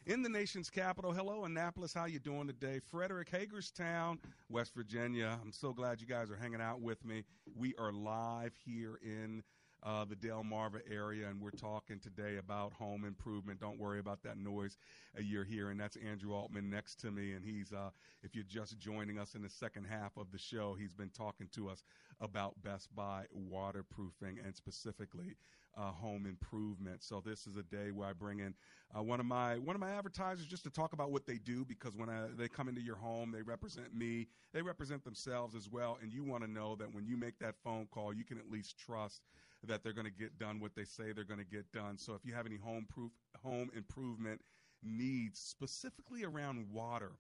[0.06, 1.12] in the nation's capital.
[1.12, 1.92] Hello, Annapolis.
[1.92, 2.80] How you doing today?
[2.92, 5.40] Frederick, Hagerstown, West Virginia.
[5.42, 7.24] I'm so glad you guys are hanging out with me.
[7.56, 9.42] We are live here in
[9.82, 13.60] uh, the Delmarva area, and we're talking today about home improvement.
[13.60, 14.78] Don't worry about that noise
[15.18, 15.78] uh, you're hearing.
[15.78, 17.90] That's Andrew Altman next to me, and he's, uh,
[18.22, 21.48] if you're just joining us in the second half of the show, he's been talking
[21.54, 21.84] to us
[22.22, 25.38] about Best Buy waterproofing and specifically
[25.78, 27.04] uh, home improvement.
[27.04, 28.54] So this is a day where I bring in
[28.98, 31.64] uh, one of my one of my advertisers just to talk about what they do
[31.66, 35.70] because when I, they come into your home, they represent me, they represent themselves as
[35.70, 38.38] well, and you want to know that when you make that phone call, you can
[38.38, 39.22] at least trust
[39.64, 41.98] that they're going to get done what they say they're going to get done.
[41.98, 43.12] So if you have any home proof
[43.44, 44.42] home improvement
[44.84, 47.12] needs specifically around water,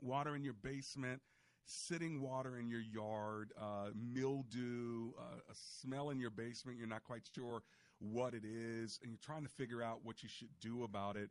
[0.00, 1.20] water in your basement,
[1.70, 7.04] sitting water in your yard, uh, mildew, uh, a smell in your basement, you're not
[7.04, 7.62] quite sure
[8.00, 11.30] what it is, and you're trying to figure out what you should do about it.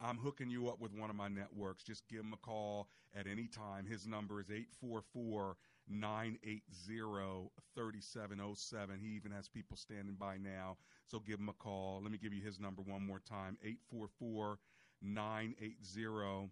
[0.00, 1.82] I'm hooking you up with one of my networks.
[1.82, 3.84] Just give him a call at any time.
[3.86, 5.56] His number is 844
[5.88, 8.98] 980 3707.
[9.00, 10.76] He even has people standing by now.
[11.06, 12.00] So give him a call.
[12.02, 14.58] Let me give you his number one more time 844
[15.02, 16.50] 980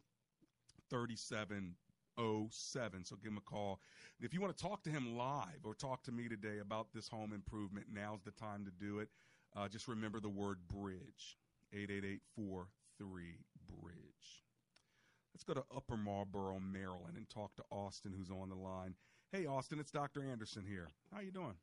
[0.90, 1.76] 3707.
[2.18, 3.80] So give him a call.
[4.20, 7.08] If you want to talk to him live or talk to me today about this
[7.08, 9.08] home improvement, now's the time to do it.
[9.56, 11.36] Uh, just remember the word bridge
[11.72, 13.22] 88843
[13.80, 14.44] Bridge.
[15.34, 18.94] Let's go to Upper Marlboro, Maryland, and talk to Austin, who's on the line.
[19.32, 20.24] Hey, Austin, it's Dr.
[20.24, 20.88] Anderson here.
[21.12, 21.54] How you doing?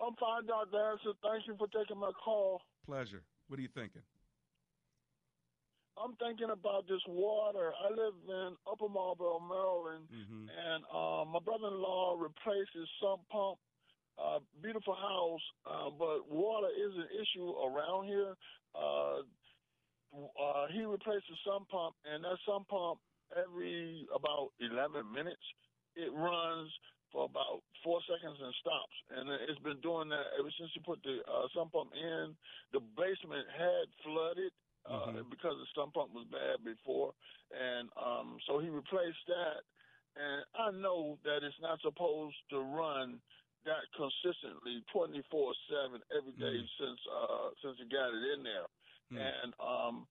[0.00, 0.76] I'm fine, Dr.
[0.76, 1.12] Anderson.
[1.22, 2.60] Thank you for taking my call.
[2.84, 3.22] Pleasure.
[3.48, 4.02] What are you thinking?
[5.96, 7.72] I'm thinking about this water.
[7.72, 10.44] I live in Upper Marlboro, Maryland, mm-hmm.
[10.48, 13.58] and uh, my brother-in-law replaces sump pump.
[14.16, 18.32] Uh, beautiful house, uh, but water is an issue around here.
[18.72, 19.20] Uh,
[20.16, 22.96] uh, he replaced the sump pump, and that sump pump
[23.36, 25.44] every about 11 minutes
[25.96, 26.72] it runs
[27.12, 28.96] for about four seconds and stops.
[29.16, 32.36] And it's been doing that ever since you put the uh, sump pump in.
[32.72, 34.52] The basement had flooded
[34.88, 35.30] uh, Mm-hmm.
[35.30, 37.12] because the sump pump was bad before,
[37.52, 39.62] and um, so he replaced that.
[40.16, 43.20] And I know that it's not supposed to run
[43.66, 46.68] that consistently, twenty four seven every day Mm.
[46.78, 48.68] since uh, since he got it in there.
[49.12, 49.18] Mm.
[49.20, 50.06] And um,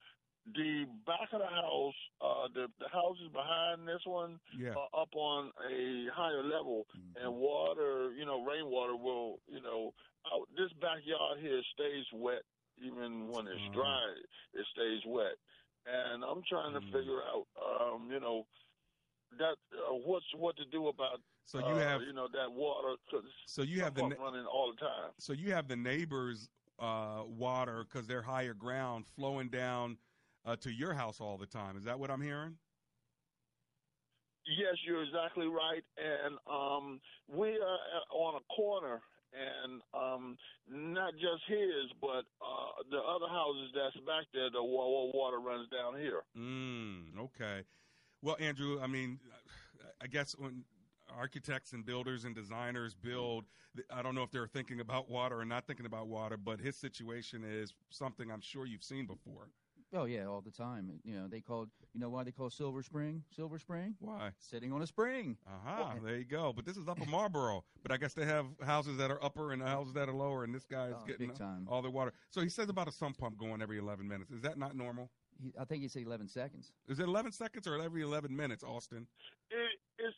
[0.54, 4.76] the back of the house, uh, the the houses behind this one Yeah.
[4.78, 6.86] are up on a higher level,
[7.20, 9.94] and water, you know, rainwater will, you know,
[10.32, 12.44] out this backyard here stays wet
[12.82, 14.14] even when it's dry.
[14.54, 15.36] It stays wet,
[15.86, 18.44] and I'm trying to figure out, um, you know,
[19.38, 21.20] that uh, what's what to do about.
[21.46, 22.96] So you uh, have- you know, that water.
[23.10, 25.12] 'cause So you have the na- running all the time.
[25.20, 29.98] So you have the neighbors' uh, water because they're higher ground flowing down
[30.44, 31.78] uh, to your house all the time.
[31.78, 32.58] Is that what I'm hearing?
[34.46, 35.84] Yes, you're exactly right.
[35.98, 39.02] And um, we are uh, on a corner,
[39.36, 40.38] and um,
[40.69, 45.67] not just his, but uh, the other houses that's back there, the wa- water runs
[45.69, 46.24] down here.
[46.38, 47.63] Mm, okay.
[48.21, 49.19] Well, Andrew, I mean,
[50.02, 50.63] I guess when
[51.15, 53.45] architects and builders and designers build,
[53.91, 56.76] I don't know if they're thinking about water or not thinking about water, but his
[56.76, 59.50] situation is something I'm sure you've seen before.
[59.96, 60.92] Oh yeah, all the time.
[61.04, 61.70] You know, they called.
[61.94, 63.96] You know why they call Silver Spring Silver Spring?
[64.00, 64.32] Why?
[64.38, 65.38] Sitting on a spring.
[65.48, 66.52] Aha, there you go.
[66.54, 67.64] But this is Upper Marlboro.
[67.82, 70.54] But I guess they have houses that are upper and houses that are lower, and
[70.54, 71.66] this guy's Oh, getting big time.
[71.70, 72.14] all the water.
[72.30, 74.32] So he says about a sump pump going every 11 minutes.
[74.32, 75.10] Is that not normal?
[75.42, 76.72] He, I think he said 11 seconds.
[76.88, 79.08] Is it 11 seconds or every 11 minutes, Austin?
[79.50, 80.16] It, it's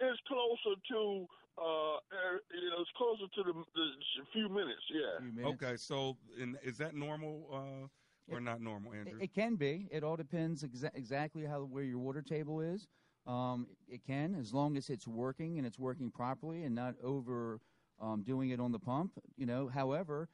[0.00, 1.26] it's closer to
[1.58, 4.82] uh, er, you know, it's closer to the, the few minutes.
[4.90, 5.46] Yeah.
[5.48, 7.88] Okay, so in, is that normal uh,
[8.30, 9.18] or not normal, Andrew?
[9.20, 9.88] It, it can be.
[9.90, 12.86] It all depends exa- exactly how where your water table is.
[13.26, 17.60] Um, it can, as long as it's working and it's working properly and not over
[18.00, 19.12] um, doing it on the pump.
[19.36, 20.28] You know, however,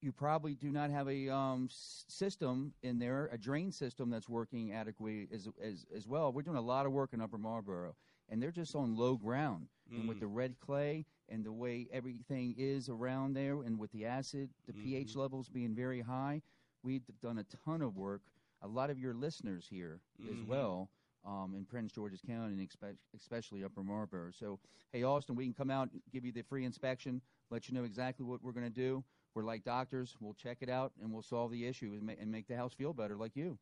[0.00, 4.72] you probably do not have a um, system in there, a drain system that's working
[4.72, 6.32] adequately as, as as well.
[6.32, 7.94] We're doing a lot of work in Upper Marlboro,
[8.28, 9.68] and they're just on low ground.
[9.90, 10.20] And with Mm.
[10.20, 14.72] the red clay and the way everything is around there, and with the acid, the
[14.72, 16.40] pH levels being very high,
[16.84, 18.22] we've done a ton of work.
[18.62, 20.46] A lot of your listeners here as Mhm.
[20.46, 20.90] well
[21.24, 24.30] um, in Prince George's County, and espe- especially Upper Marlboro.
[24.30, 24.60] So,
[24.92, 28.26] hey, Austin, we can come out, give you the free inspection, let you know exactly
[28.26, 29.02] what we're going to do.
[29.34, 30.16] We're like doctors.
[30.20, 32.74] We'll check it out, and we'll solve the issue and, ma- and make the house
[32.74, 33.58] feel better, like you.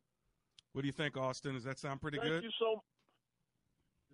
[0.72, 1.54] What do you think, Austin?
[1.54, 2.42] Does that sound pretty Thank good?
[2.44, 2.82] you so.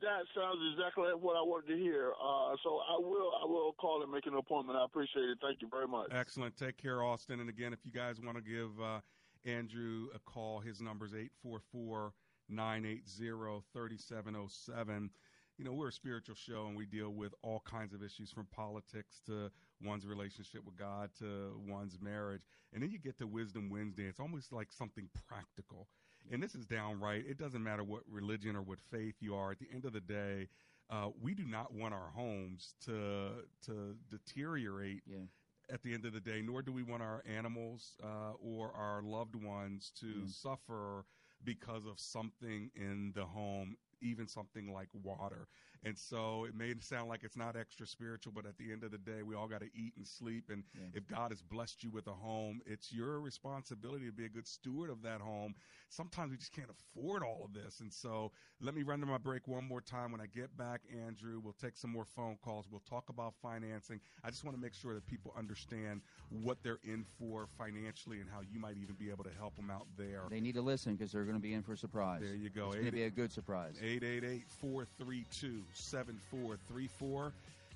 [0.00, 2.12] That sounds exactly what I wanted to hear.
[2.12, 4.78] Uh, so I will I will call and make an appointment.
[4.78, 5.38] I appreciate it.
[5.42, 6.08] Thank you very much.
[6.12, 6.56] Excellent.
[6.56, 7.40] Take care, Austin.
[7.40, 9.00] And again, if you guys want to give uh,
[9.44, 12.12] Andrew a call, his number is 844
[12.48, 15.10] 980 3707.
[15.58, 18.46] you know, we're a spiritual show and we deal with all kinds of issues from
[18.46, 19.50] politics to
[19.82, 22.42] one's relationship with God to one's marriage.
[22.72, 24.04] And then you get to Wisdom Wednesday.
[24.04, 25.88] It's almost like something practical.
[26.30, 27.24] And this is downright.
[27.26, 29.50] It doesn't matter what religion or what faith you are.
[29.52, 30.48] At the end of the day,
[30.90, 35.02] uh, we do not want our homes to to deteriorate.
[35.06, 35.26] Yeah.
[35.70, 39.02] At the end of the day, nor do we want our animals uh, or our
[39.02, 40.30] loved ones to Mm.
[40.30, 41.04] suffer
[41.44, 45.46] because of something in the home, even something like water.
[45.84, 48.90] And so it may sound like it's not extra spiritual, but at the end of
[48.90, 50.50] the day, we all got to eat and sleep.
[50.50, 50.64] And
[50.94, 54.46] if God has blessed you with a home, it's your responsibility to be a good
[54.46, 55.54] steward of that home.
[55.88, 57.80] Sometimes we just can't afford all of this.
[57.80, 60.12] And so let me run to my break one more time.
[60.12, 62.66] When I get back, Andrew, we'll take some more phone calls.
[62.70, 64.00] We'll talk about financing.
[64.24, 68.28] I just want to make sure that people understand what they're in for financially and
[68.28, 70.22] how you might even be able to help them out there.
[70.28, 72.20] They need to listen because they're going to be in for a surprise.
[72.22, 72.66] There you go.
[72.66, 73.76] It's going to be a good surprise.
[73.80, 77.32] 888 432 7434.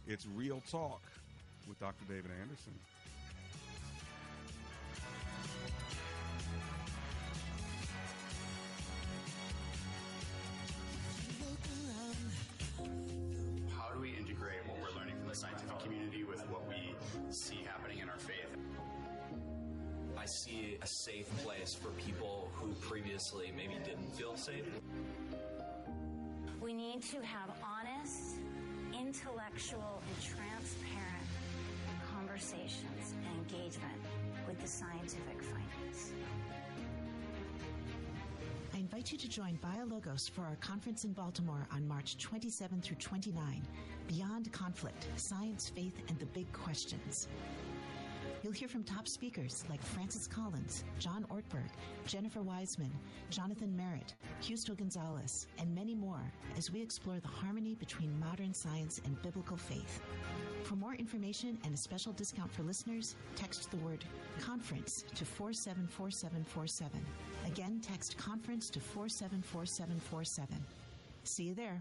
[0.06, 1.02] It's Real Talk
[1.68, 2.04] with Dr.
[2.08, 2.72] David Anderson.
[13.76, 16.94] How do we integrate what we're learning from the scientific community with what we
[17.30, 18.56] see happening in our faith?
[20.16, 24.64] I see a safe place for people who previously maybe didn't feel safe.
[26.60, 27.71] We need to have honest,
[29.22, 31.26] intellectual, and transparent
[32.14, 34.00] conversations and engagement
[34.46, 36.12] with the scientific findings.
[38.74, 42.96] I invite you to join BioLogos for our conference in Baltimore on March 27 through
[42.96, 43.62] 29,
[44.08, 47.28] Beyond Conflict, Science, Faith, and the Big Questions.
[48.52, 51.70] You'll hear from top speakers like Francis Collins, John Ortberg,
[52.04, 52.92] Jennifer Wiseman,
[53.30, 56.20] Jonathan Merritt, Justo Gonzalez, and many more
[56.58, 60.02] as we explore the harmony between modern science and biblical faith.
[60.64, 64.04] For more information and a special discount for listeners, text the word
[64.38, 67.00] conference to 474747.
[67.46, 70.62] Again, text conference to 474747.
[71.24, 71.80] See you there.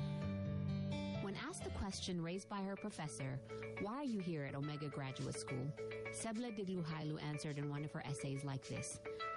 [1.61, 3.39] Asked the question raised by her professor,
[3.81, 5.71] Why are you here at Omega Graduate School?
[6.11, 8.99] Sebla Digluhailu answered in one of her essays like this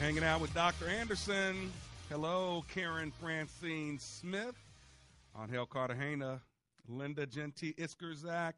[0.00, 0.88] Hanging out with Dr.
[0.88, 1.72] Anderson.
[2.08, 4.54] Hello, Karen Francine Smith,
[5.36, 6.40] Angel Cartagena,
[6.86, 8.52] Linda Genti Iskerzak,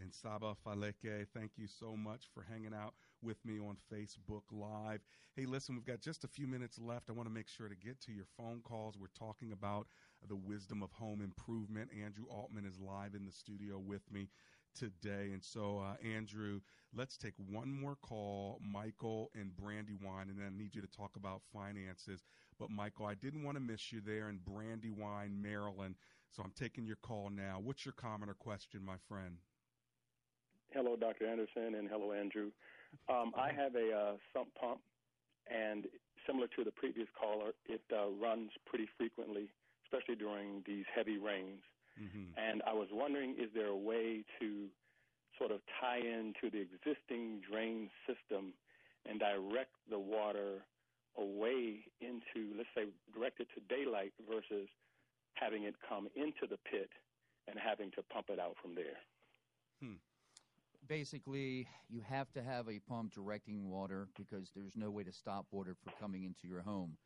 [0.00, 1.26] and Saba Faleke.
[1.34, 5.00] Thank you so much for hanging out with me on Facebook Live.
[5.34, 7.10] Hey, listen, we've got just a few minutes left.
[7.10, 8.94] I want to make sure to get to your phone calls.
[8.96, 9.88] We're talking about
[10.28, 11.90] the wisdom of home improvement.
[11.92, 14.28] Andrew Altman is live in the studio with me
[14.74, 15.30] today.
[15.32, 16.60] And so, uh, Andrew,
[16.94, 21.16] let's take one more call, Michael and Brandywine, and then I need you to talk
[21.16, 22.24] about finances.
[22.58, 25.96] But, Michael, I didn't want to miss you there in Brandywine, Maryland.
[26.30, 27.60] So I'm taking your call now.
[27.62, 29.36] What's your comment or question, my friend?
[30.72, 31.26] Hello, Dr.
[31.28, 32.50] Anderson, and hello, Andrew.
[33.08, 34.80] Um, I have a uh, sump pump,
[35.46, 35.86] and
[36.26, 39.50] similar to the previous caller, it uh, runs pretty frequently,
[39.86, 41.62] especially during these heavy rains.
[42.00, 42.38] Mm-hmm.
[42.38, 44.66] And I was wondering, is there a way to
[45.38, 48.52] sort of tie into the existing drain system
[49.08, 50.64] and direct the water
[51.16, 54.68] away into, let's say, direct it to daylight versus
[55.34, 56.90] having it come into the pit
[57.48, 58.98] and having to pump it out from there?
[59.82, 59.94] Hmm.
[60.86, 65.46] Basically, you have to have a pump directing water because there's no way to stop
[65.50, 66.96] water from coming into your home.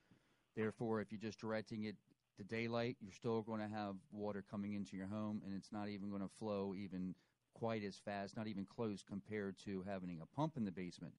[0.56, 1.94] Therefore, if you're just directing it
[2.38, 5.88] to daylight, you're still going to have water coming into your home, and it's not
[5.88, 7.14] even going to flow even
[7.54, 11.14] quite as fast, not even close compared to having a pump in the basement.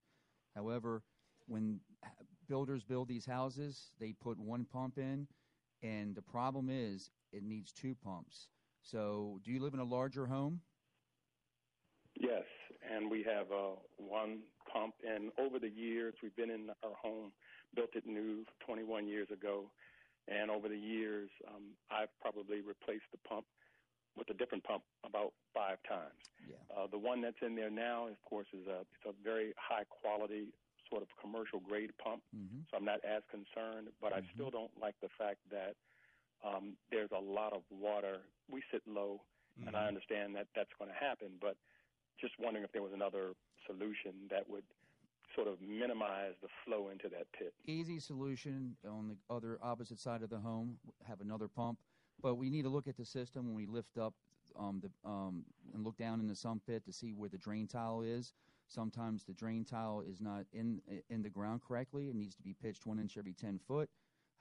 [0.56, 1.04] However,
[1.48, 1.80] when
[2.48, 5.28] builders build these houses, they put one pump in,
[5.84, 8.48] and the problem is it needs two pumps.
[8.82, 10.62] So, do you live in a larger home?
[12.20, 12.44] Yes,
[12.90, 14.40] and we have uh, one
[14.72, 14.96] pump.
[15.08, 17.32] And over the years, we've been in our home,
[17.76, 19.72] built it new 21 years ago.
[20.30, 23.46] And over the years, um, I've probably replaced the pump
[24.16, 26.22] with a different pump about five times.
[26.48, 26.56] Yeah.
[26.70, 29.86] Uh, the one that's in there now, of course, is a it's a very high
[29.90, 30.54] quality
[30.90, 32.22] sort of commercial grade pump.
[32.36, 32.62] Mm-hmm.
[32.70, 35.76] So I'm not as concerned, but I still don't like the fact that
[36.46, 38.22] um, there's a lot of water.
[38.52, 39.22] We sit low,
[39.66, 39.88] and I Mhm.
[39.88, 41.58] understand that that's going to happen, but
[42.22, 43.34] just wondering if there was another
[43.66, 44.64] solution that would
[45.36, 47.54] sort of minimize the flow into that pit.
[47.66, 50.78] Easy solution on the other opposite side of the home,
[51.08, 51.80] have another pump.
[52.22, 54.14] But we need to look at the system when we lift up
[54.58, 57.68] um, the um, and look down in the sump pit to see where the drain
[57.68, 58.34] tile is.
[58.68, 62.10] Sometimes the drain tile is not in in the ground correctly.
[62.10, 63.90] It needs to be pitched one inch every ten foot.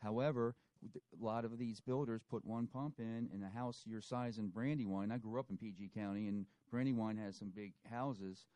[0.03, 4.39] However, a lot of these builders put one pump in in a house your size
[4.39, 5.11] in Brandywine.
[5.11, 8.47] I grew up in PG County, and Brandywine has some big houses.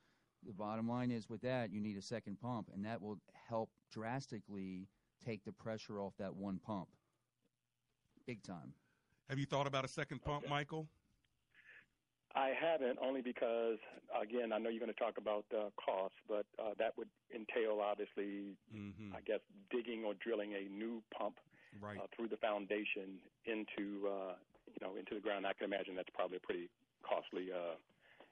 [0.44, 3.18] The bottom line is with that, you need a second pump, and that will
[3.48, 4.88] help drastically
[5.24, 6.88] take the pressure off that one pump.
[8.26, 8.72] Big time.
[9.28, 10.88] Have you thought about a second pump, Michael?
[12.34, 13.78] I haven't, only because,
[14.20, 17.78] again, I know you're going to talk about uh, costs, but uh, that would entail,
[17.80, 19.14] obviously, Mm-hmm.
[19.14, 19.40] I guess,
[19.70, 21.36] digging or drilling a new pump
[21.80, 21.98] Right.
[21.98, 24.34] uh, through the foundation into, uh,
[24.68, 25.46] you know, into the ground.
[25.46, 26.68] I can imagine that's probably a pretty
[27.04, 27.76] costly uh,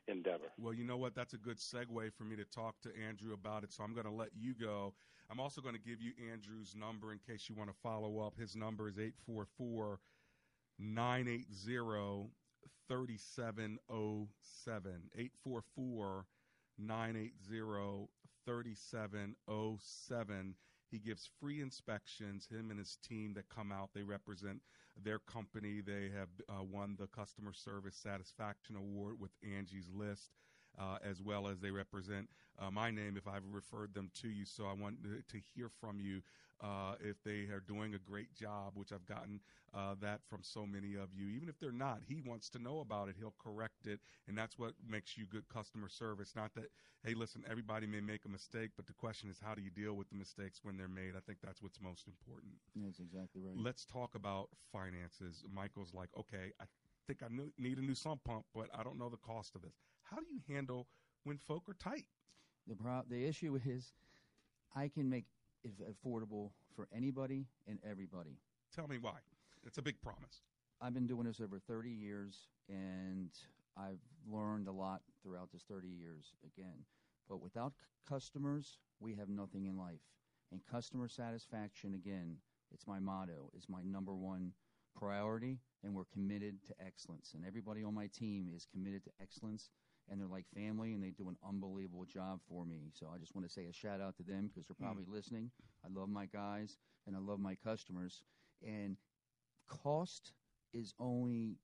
[0.09, 0.51] endeavor.
[0.59, 1.15] Well, you know what?
[1.15, 3.73] That's a good segue for me to talk to Andrew about it.
[3.73, 4.95] So I'm going to let you go.
[5.31, 8.35] I'm also going to give you Andrew's number in case you want to follow up.
[8.39, 10.01] His number is 844
[10.79, 12.31] 980
[12.89, 15.11] 3707.
[15.15, 16.27] 844
[16.79, 18.09] 980
[18.47, 20.55] 3707.
[20.91, 22.49] He gives free inspections.
[22.51, 24.61] Him and his team that come out, they represent
[25.03, 25.81] their company.
[25.81, 30.31] They have uh, won the Customer Service Satisfaction Award with Angie's List.
[30.79, 34.45] Uh, as well as they represent uh, my name if I've referred them to you.
[34.45, 36.23] So I want to, to hear from you
[36.63, 39.41] uh, if they are doing a great job, which I've gotten
[39.75, 41.29] uh, that from so many of you.
[41.29, 43.17] Even if they're not, he wants to know about it.
[43.19, 46.33] He'll correct it, and that's what makes you good customer service.
[46.37, 46.71] Not that,
[47.05, 49.95] hey, listen, everybody may make a mistake, but the question is, how do you deal
[49.95, 51.15] with the mistakes when they're made?
[51.17, 52.53] I think that's what's most important.
[52.77, 53.57] That's exactly right.
[53.57, 55.45] Let's talk about finances.
[55.53, 56.65] Michael's like, okay, I
[57.07, 59.75] think I need a new sump pump, but I don't know the cost of this.
[60.03, 60.89] How do you handle
[61.25, 62.07] when folk are tight?
[62.67, 63.95] The pro- the issue is,
[64.75, 65.25] I can make
[65.65, 68.39] it affordable for anybody and everybody.
[68.75, 69.19] Tell me why.
[69.65, 70.43] It's a big promise.
[70.81, 73.31] I've been doing this over 30 years, and
[73.77, 74.01] I've
[74.31, 76.85] learned a lot throughout this 30 years again.
[77.29, 80.01] But without c- customers, we have nothing in life.
[80.51, 82.37] And customer satisfaction, again,
[82.73, 84.53] it's my motto, is my number one
[84.97, 87.33] priority, and we're committed to excellence.
[87.35, 89.71] And everybody on my team is committed to excellence,
[90.11, 92.91] and they're like family, and they do an unbelievable job for me.
[92.93, 94.85] So I just want to say a shout out to them because they're hmm.
[94.85, 95.51] probably listening.
[95.85, 98.23] I love my guys, and I love my customers.
[98.67, 98.97] And
[99.69, 100.33] cost
[100.73, 101.57] is only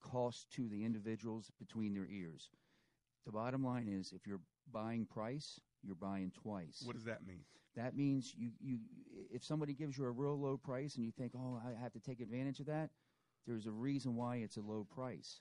[0.00, 2.50] cost to the individuals between their ears.
[3.24, 4.40] The bottom line is if you're
[4.72, 6.82] buying price, you're buying twice.
[6.84, 7.40] What does that mean?
[7.76, 8.78] That means you, you
[9.32, 12.00] if somebody gives you a real low price and you think, oh, I have to
[12.00, 12.90] take advantage of that,
[13.46, 15.40] there's a reason why it's a low price.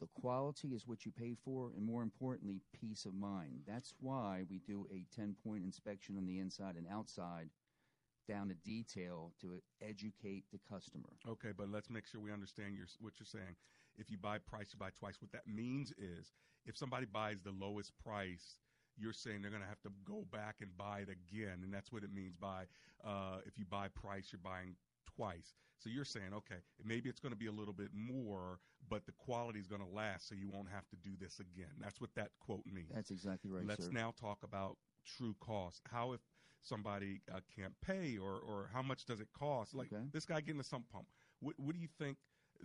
[0.00, 3.60] The quality is what you pay for, and more importantly, peace of mind.
[3.66, 7.48] That's why we do a 10 point inspection on the inside and outside
[8.28, 11.08] down to detail to educate the customer.
[11.28, 13.56] Okay, but let's make sure we understand your, what you're saying.
[13.96, 15.16] If you buy price, you buy twice.
[15.20, 16.32] What that means is
[16.66, 18.58] if somebody buys the lowest price,
[18.98, 21.60] you're saying they're going to have to go back and buy it again.
[21.62, 22.64] And that's what it means by
[23.04, 24.74] uh, if you buy price, you're buying
[25.16, 25.54] twice.
[25.78, 29.12] So you're saying, okay, maybe it's going to be a little bit more, but the
[29.12, 31.72] quality is going to last, so you won't have to do this again.
[31.80, 32.90] That's what that quote means.
[32.94, 33.66] That's exactly right.
[33.66, 33.92] Let's sir.
[33.92, 35.82] now talk about true cost.
[35.90, 36.20] How if
[36.62, 39.74] somebody uh, can't pay, or or how much does it cost?
[39.74, 40.04] Like Okay.
[40.12, 41.06] this guy getting a sump pump.
[41.40, 42.16] What, what do you think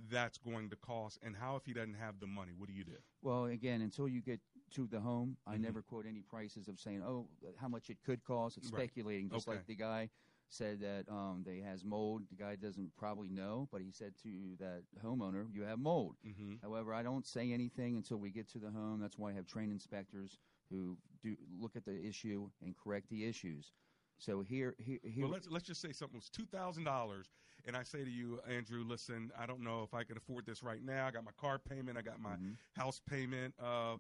[0.10, 1.20] that's going to cost?
[1.22, 2.54] And how if he doesn't have the money?
[2.58, 2.98] What do you do?
[3.22, 4.40] Well, again, until you get
[4.72, 5.62] to the home, I Mhm.
[5.62, 7.28] never quote any prices of saying, "Oh,
[7.58, 8.90] how much it could cost." It's Right.
[8.90, 9.58] speculating, just Okay.
[9.58, 10.10] like the guy
[10.52, 12.24] said that um, they has mold.
[12.30, 16.56] The guy doesn't probably know, but he said to that homeowner, "You have mold." Mm-hmm.
[16.62, 19.00] However, I don't say anything until we get to the home.
[19.00, 20.40] That's why I have trained inspectors
[20.70, 23.74] who do look at the issue and correct the issues.
[24.18, 27.32] So here, here, here Well, let's let's just say something was two thousand dollars,
[27.66, 30.62] and I say to you, Andrew, listen, I don't know if I can afford this
[30.64, 31.08] right now.
[31.08, 32.52] I got my car payment, I got my Mm-hmm.
[32.76, 33.54] house payment.
[33.60, 33.98] Uh,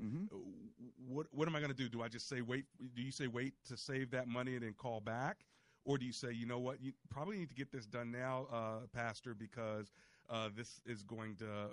[1.08, 1.90] What what am I going to do?
[1.90, 2.66] Do I just say wait?
[2.96, 5.46] Do you say wait to save that money and then call back,
[5.86, 6.82] or do you say you know what?
[6.82, 9.92] You probably need to get this done now, uh, Pastor, because
[10.30, 11.72] uh, this is going to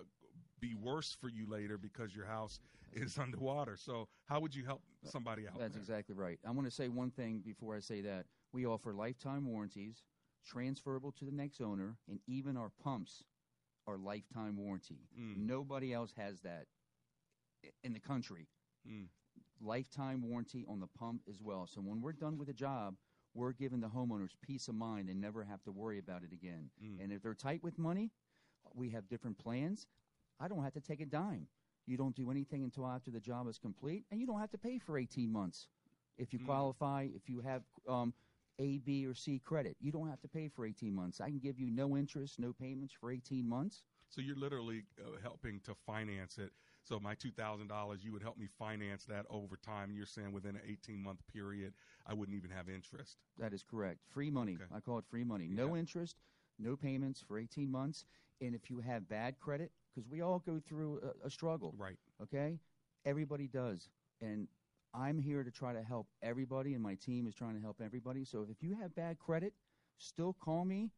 [0.61, 2.61] be worse for you later because your house
[2.93, 3.77] is underwater.
[3.77, 5.59] So how would you help somebody out?
[5.59, 5.81] That's there?
[5.81, 6.39] exactly right.
[6.47, 8.27] I want to say one thing before I say that.
[8.53, 10.05] We offer lifetime warranties,
[10.47, 13.23] transferable to the next owner, and even our pumps
[13.87, 15.01] are lifetime warranty.
[15.19, 15.47] Mm.
[15.47, 16.67] Nobody else has that
[17.85, 18.47] in the country.
[18.91, 19.07] Mm.
[19.61, 21.67] Lifetime warranty on the pump as well.
[21.67, 22.95] So when we're done with the job,
[23.39, 26.71] we're giving the homeowners peace of mind and never have to worry about it again.
[26.85, 27.03] Mm.
[27.03, 28.11] And if they're tight with money,
[28.75, 29.87] we have different plans.
[30.41, 31.47] I don't have to take a dime.
[31.87, 34.59] You don't do anything until after the job is complete, and you don't have to
[34.59, 35.69] pay for 18 months.
[36.19, 36.47] If you Mm.
[36.47, 38.13] qualify, if you have um,
[38.59, 41.21] A, B, or C credit, you don't have to pay for 18 months.
[41.21, 43.85] I can give you no interest, no payments for 18 months.
[44.09, 46.53] So you're literally uh, helping to finance it.
[46.89, 49.93] So my two thousand dollars, you would help me finance that over time.
[49.93, 51.75] You're saying within an eighteen month period,
[52.07, 53.19] I wouldn't even have interest.
[53.39, 53.99] That is correct.
[54.09, 54.57] Free money.
[54.75, 55.49] I call it free money.
[55.49, 56.17] No interest,
[56.59, 58.07] no payments for 18 months.
[58.41, 61.75] And if you have bad credit, because we all go through a, a struggle.
[61.77, 61.99] Right.
[62.23, 62.59] Okay?
[63.05, 63.91] Everybody does.
[64.23, 64.49] And
[64.95, 68.25] I'm here to try to help everybody, and my team is trying to help everybody.
[68.25, 69.53] So if you have bad credit,
[69.99, 70.91] still call me,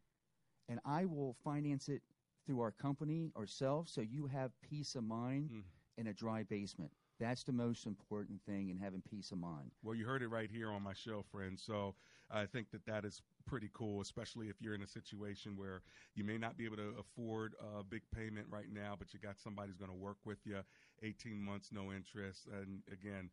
[0.68, 2.02] and I will finance it
[2.46, 5.62] through our company ourselves so you have peace of mind mm.
[6.00, 6.90] In a dry basement.
[7.20, 9.70] That's the most important thing in having peace of mind.
[9.82, 11.60] Well, you heard it right here on my show, friend.
[11.60, 11.94] So
[12.30, 15.82] I think that that is pretty cool, especially if you're in a situation where
[16.14, 19.38] you may not be able to afford a big payment right now, but you got
[19.38, 20.60] somebody who's going to work with you
[21.02, 22.46] 18 months, no interest.
[22.50, 23.28] And again,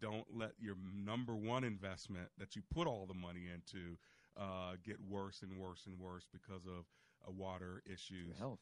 [0.00, 3.98] don't let your number one investment that you put all the money into
[4.38, 6.84] uh, get worse and worse and worse because of
[7.26, 8.38] uh, water issues.
[8.38, 8.60] health.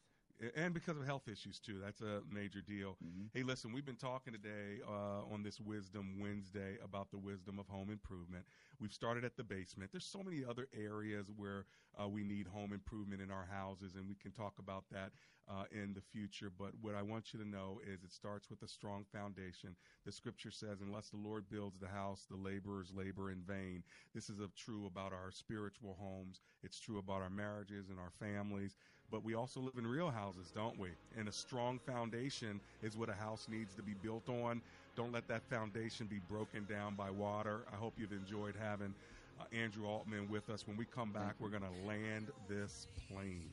[0.55, 2.95] And because of health issues too, that's a major deal.
[3.33, 7.67] Hey, listen, we've been talking today uh, on this Wisdom Wednesday about the wisdom of
[7.67, 8.45] home improvement.
[8.79, 9.91] We've started at the basement.
[9.91, 11.65] There's so many other areas where
[12.01, 15.11] uh, we need home improvement in our houses, and we can talk about that
[15.49, 16.49] uh, in the future.
[16.57, 19.75] But what I want you to know is it starts with a strong foundation.
[20.05, 23.83] The scripture says, "Unless the Lord builds the house, the laborers labor in vain."
[24.15, 26.39] This is a, true about our spiritual homes.
[26.63, 28.77] It's true about our marriages and our families.
[29.11, 30.89] But we also live in real houses, don't we?
[31.17, 34.61] And a strong foundation is what a house needs to be built on.
[34.95, 37.61] Don't let that foundation be broken down by water.
[37.71, 38.93] I hope you've enjoyed having
[39.39, 40.67] uh, Andrew Altman with us.
[40.67, 43.49] When we come back, we're going to land this plane.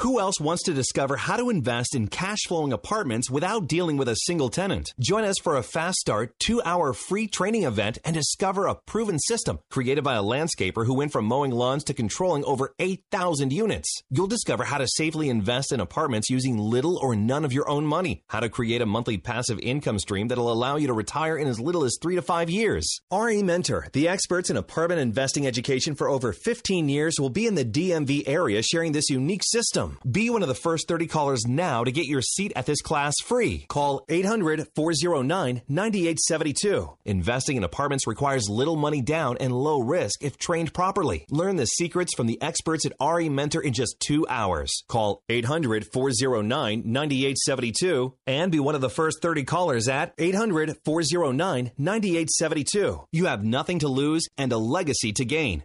[0.00, 4.08] Who else wants to discover how to invest in cash flowing apartments without dealing with
[4.08, 4.94] a single tenant?
[4.98, 9.18] Join us for a fast start, two hour free training event and discover a proven
[9.18, 13.94] system created by a landscaper who went from mowing lawns to controlling over 8,000 units.
[14.08, 17.84] You'll discover how to safely invest in apartments using little or none of your own
[17.84, 21.46] money, how to create a monthly passive income stream that'll allow you to retire in
[21.46, 23.02] as little as three to five years.
[23.12, 27.54] RE Mentor, the experts in apartment investing education for over 15 years, will be in
[27.54, 29.98] the DMV area sharing this unique system.
[30.10, 33.14] Be one of the first 30 callers now to get your seat at this class
[33.24, 33.66] free.
[33.68, 36.96] Call 800 409 9872.
[37.04, 41.26] Investing in apartments requires little money down and low risk if trained properly.
[41.30, 44.82] Learn the secrets from the experts at RE Mentor in just two hours.
[44.88, 51.72] Call 800 409 9872 and be one of the first 30 callers at 800 409
[51.76, 53.06] 9872.
[53.12, 55.64] You have nothing to lose and a legacy to gain.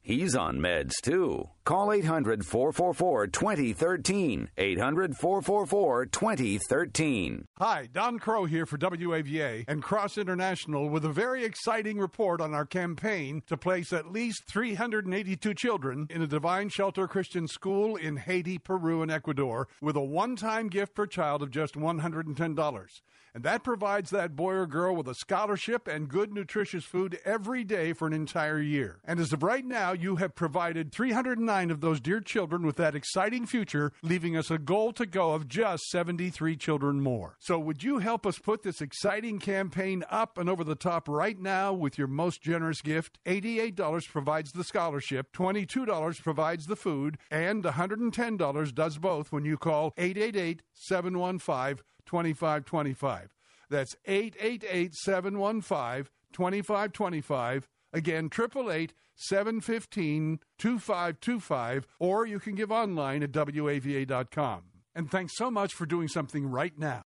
[0.03, 1.47] He's on meds too.
[1.63, 4.49] Call 800 444 2013.
[4.57, 7.45] 800 444 2013.
[7.59, 12.55] Hi, Don Crow here for WAVA and Cross International with a very exciting report on
[12.55, 18.17] our campaign to place at least 382 children in a Divine Shelter Christian school in
[18.17, 23.01] Haiti, Peru, and Ecuador with a one time gift per child of just $110.
[23.33, 27.63] And that provides that boy or girl with a scholarship and good nutritious food every
[27.63, 28.99] day for an entire year.
[29.05, 32.95] And as of right now, you have provided 309 of those dear children with that
[32.95, 37.37] exciting future, leaving us a goal to go of just 73 children more.
[37.39, 41.39] So would you help us put this exciting campaign up and over the top right
[41.39, 43.19] now with your most generous gift?
[43.25, 49.93] $88 provides the scholarship, $22 provides the food, and $110 does both when you call
[49.97, 53.29] 888 715 2525.
[53.69, 57.69] That's 888 715 2525.
[57.93, 64.63] Again, 888 715 2525, or you can give online at WAVA.com.
[64.93, 67.03] And thanks so much for doing something right now.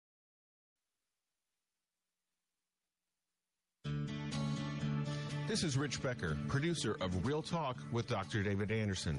[5.47, 8.43] This is Rich Becker, producer of Real Talk with Dr.
[8.43, 9.19] David Anderson.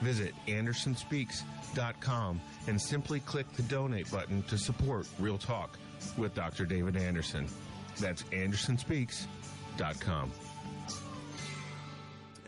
[0.00, 5.78] Visit AndersonSpeaks.com and simply click the donate button to support Real Talk
[6.16, 6.66] with Dr.
[6.66, 7.48] David Anderson.
[7.98, 10.32] That's AndersonSpeaks.com.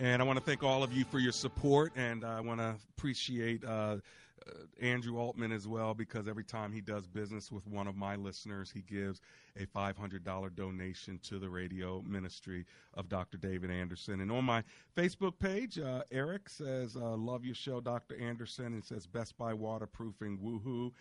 [0.01, 2.77] And I want to thank all of you for your support, and I want to
[2.97, 3.97] appreciate uh,
[4.81, 8.71] Andrew Altman as well because every time he does business with one of my listeners,
[8.71, 9.21] he gives
[9.57, 13.39] a $500 donation to the radio ministry of Dr.
[13.39, 14.21] David Anderson.
[14.21, 14.63] And on my
[14.97, 18.17] Facebook page, uh, Eric says, uh, Love your show, Dr.
[18.21, 18.67] Anderson.
[18.67, 20.93] And says, Best Buy Waterproofing, woohoo.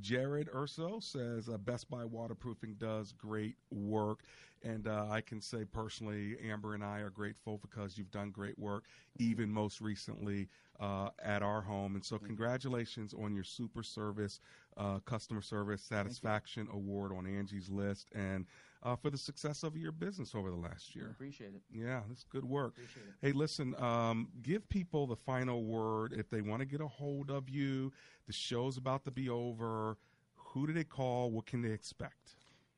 [0.00, 4.20] Jared Urso says, uh, Best Buy Waterproofing does great work.
[4.66, 8.58] And uh, I can say personally, Amber and I are grateful because you've done great
[8.58, 8.84] work,
[9.16, 10.48] even most recently
[10.80, 11.94] uh, at our home.
[11.94, 14.40] And so, congratulations on your super service,
[14.76, 18.44] uh, customer service satisfaction award on Angie's List, and
[18.82, 21.10] uh, for the success of your business over the last year.
[21.12, 21.62] Appreciate it.
[21.72, 22.74] Yeah, that's good work.
[23.22, 27.30] Hey, listen, um, give people the final word if they want to get a hold
[27.30, 27.92] of you.
[28.26, 29.96] The show's about to be over.
[30.34, 31.30] Who do they call?
[31.30, 32.34] What can they expect?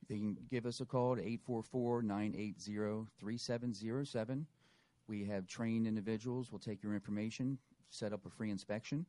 [0.09, 4.47] They can give us a call at 844 980 3707.
[5.07, 6.51] We have trained individuals.
[6.51, 7.59] We'll take your information,
[7.91, 9.07] set up a free inspection.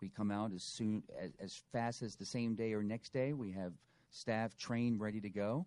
[0.00, 3.32] We come out as soon as, as fast as the same day or next day.
[3.32, 3.72] We have
[4.10, 5.66] staff trained, ready to go.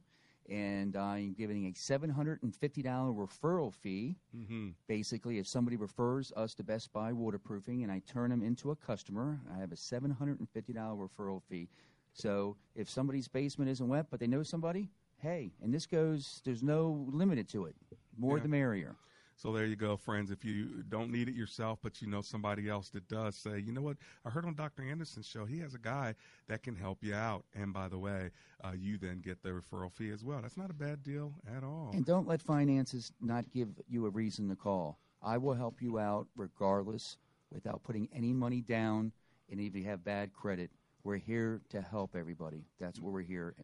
[0.50, 2.42] And I'm giving a $750
[2.84, 4.16] referral fee.
[4.36, 4.70] Mm-hmm.
[4.88, 8.76] Basically, if somebody refers us to Best Buy Waterproofing and I turn them into a
[8.76, 10.38] customer, I have a $750
[10.76, 11.70] referral fee.
[12.14, 16.64] So if somebody's basement isn't wet, but they know somebody, hey, and this goes, there's
[16.64, 17.76] no limit to it.
[18.18, 18.44] More Yeah.
[18.44, 18.96] the merrier.
[19.38, 20.30] So there you go, friends.
[20.30, 23.72] If you don't need it yourself, but you know somebody else that does, say, you
[23.72, 23.98] know what?
[24.24, 24.84] I heard on Dr.
[24.84, 26.14] Anderson's show, he has a guy
[26.48, 27.44] that can help you out.
[27.56, 28.30] And by the way,
[28.64, 30.42] uh, you then get the referral fee as well.
[30.44, 31.90] That's not a bad deal at all.
[31.92, 35.00] And don't let finances not give you a reason to call.
[35.24, 37.18] I will help you out regardless
[37.52, 39.12] without putting any money down.
[39.50, 40.70] And if you have bad credit,
[41.04, 42.66] we're here to help everybody.
[42.80, 43.56] That's what we're here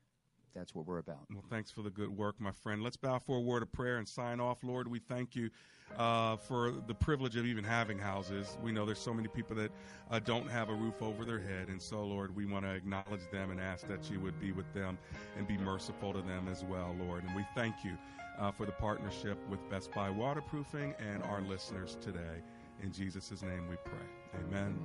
[0.58, 1.20] that's what we're about.
[1.32, 2.82] Well, thanks for the good work, my friend.
[2.82, 4.64] Let's bow for a word of prayer and sign off.
[4.64, 5.52] Lord, we thank you
[5.98, 8.58] uh, for the privilege of even having houses.
[8.64, 9.72] We know there's so many people that
[10.10, 11.68] uh, don't have a roof over their head.
[11.70, 14.72] And so, Lord, we want to acknowledge them and ask that you would be with
[14.74, 14.98] them
[15.38, 17.24] and be merciful to them as well, Lord.
[17.24, 17.96] And we thank you
[18.40, 22.42] uh, for the partnership with Best Buy Waterproofing and our listeners today.
[22.82, 24.42] In Jesus' name we pray.
[24.48, 24.76] Amen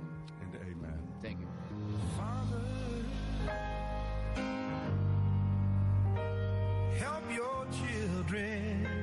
[0.41, 0.99] and amen.
[1.21, 1.47] Thank you.
[6.99, 9.02] Help your children.